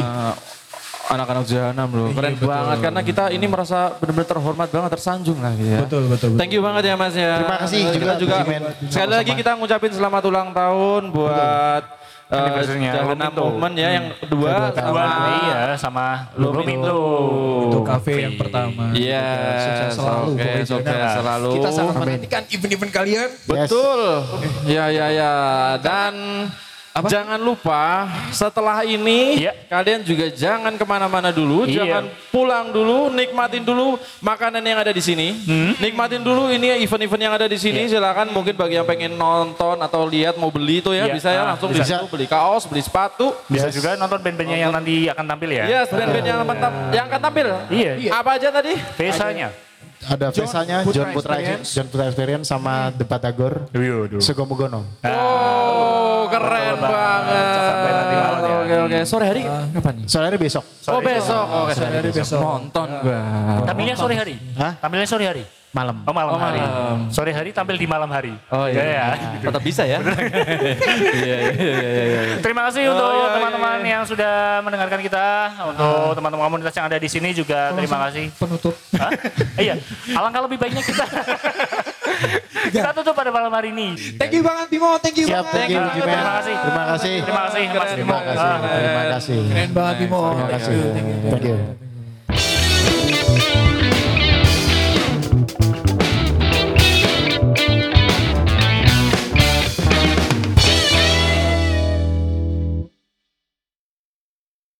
[1.09, 2.07] anak-anak Jahanam loh.
[2.13, 5.79] Keren banget karena kita ini merasa benar-benar terhormat banget, tersanjung lah gitu ya.
[5.81, 6.37] Betul, betul, betul.
[6.37, 7.41] Thank you banget ya Mas ya.
[7.41, 8.69] Terima kasih Kita juga, juga.
[8.93, 11.83] Sekali lagi kita ngucapin selamat ulang tahun buat
[12.29, 13.31] uh, Anniversary-nya Jahanam.
[13.33, 16.05] Movement ya yang kedua Kedua sama Dua iya sama
[16.37, 17.01] Luminto.
[17.73, 18.93] Itu kafe yang pertama.
[18.93, 19.27] Iya,
[19.65, 20.29] Sukses selalu.
[20.37, 21.13] pokoknya sukses Jonas.
[21.17, 21.49] selalu.
[21.57, 23.29] Kita sangat menantikan event-event kalian.
[23.49, 24.01] Betul.
[24.69, 25.33] Ya ya ya.
[25.81, 26.13] Dan
[26.99, 27.07] Apa?
[27.07, 29.55] jangan lupa setelah ini Iya.
[29.65, 31.81] kalian juga jangan ke mana-mana dulu, Iya.
[31.81, 35.71] jangan pulang dulu, nikmatin dulu makanan yang ada di sini, Hmm?
[35.77, 37.87] nikmatin dulu ini event-event yang ada di sini.
[37.87, 41.13] Silakan mungkin bagi yang pengen nonton atau lihat mau beli tuh ya Iya.
[41.13, 41.79] bisa ya Ah, langsung bisa.
[41.79, 43.31] di situ beli kaos, beli sepatu.
[43.47, 45.63] Bisa juga nonton band-bandnya yang nanti akan tampil ya.
[45.65, 47.47] Yes, band-band yang, akan- yang akan tampil.
[47.69, 47.91] Iya.
[48.11, 48.75] Apa aja tadi?
[48.93, 49.68] Vesanya.
[49.99, 51.67] Ada Vesanya, John Putra Experience.
[51.75, 54.23] John Putra Experience sama The Batagor, Waduh.
[54.23, 55.03] Segomogono.
[55.03, 57.45] Oh, keren banget.
[57.59, 58.55] Sampai nanti malam ya.
[58.63, 58.99] Oke, oke.
[59.03, 60.05] Sore hari kapan nih?
[60.07, 60.63] Sore hari besok.
[60.87, 62.39] Oh besok, oke Sore hari besok.
[62.39, 63.21] Nonton gua.
[63.67, 64.35] Tampilnya sore hari.
[64.55, 64.73] Hah?
[64.79, 65.43] Tampilnya sore hari.
[65.69, 66.01] Malam.
[66.01, 66.57] Oh malam Oh, hari.
[66.57, 66.97] malam.
[67.09, 68.33] Sore hari tampil di malam hari.
[68.49, 68.81] Oh iya.
[68.81, 69.07] Ya, ya.
[69.39, 70.01] Tetap bisa ya.
[71.19, 72.21] Iya iya iya iya.
[72.25, 72.35] iya.
[72.41, 75.25] Terima kasih Oh, untuk iya, teman-teman iya, yang sudah mendengarkan kita.
[75.67, 78.33] Untuk teman-teman komunitas yang ada di sini juga terima kasih.
[78.33, 78.73] Penutup.
[78.97, 79.11] Hah?
[79.57, 79.77] iya,
[80.11, 81.05] alangkah lebih baiknya kita
[82.73, 83.93] kita tutup pada malam hari ini.
[84.17, 85.53] Thank you banget Bimo, thank you Siap, banget.
[85.53, 86.25] thank you Terima Biji Men.
[86.33, 86.55] kasih.
[86.57, 87.15] Terima kasih.
[87.21, 87.93] Terima kasih Mas Bimo.
[87.93, 88.41] Terima kasih.
[88.41, 89.39] Ah, Terima kasih.
[89.47, 90.21] Keren banget Bimo.
[90.33, 90.77] Terima kasih.
[91.29, 91.88] Thank you.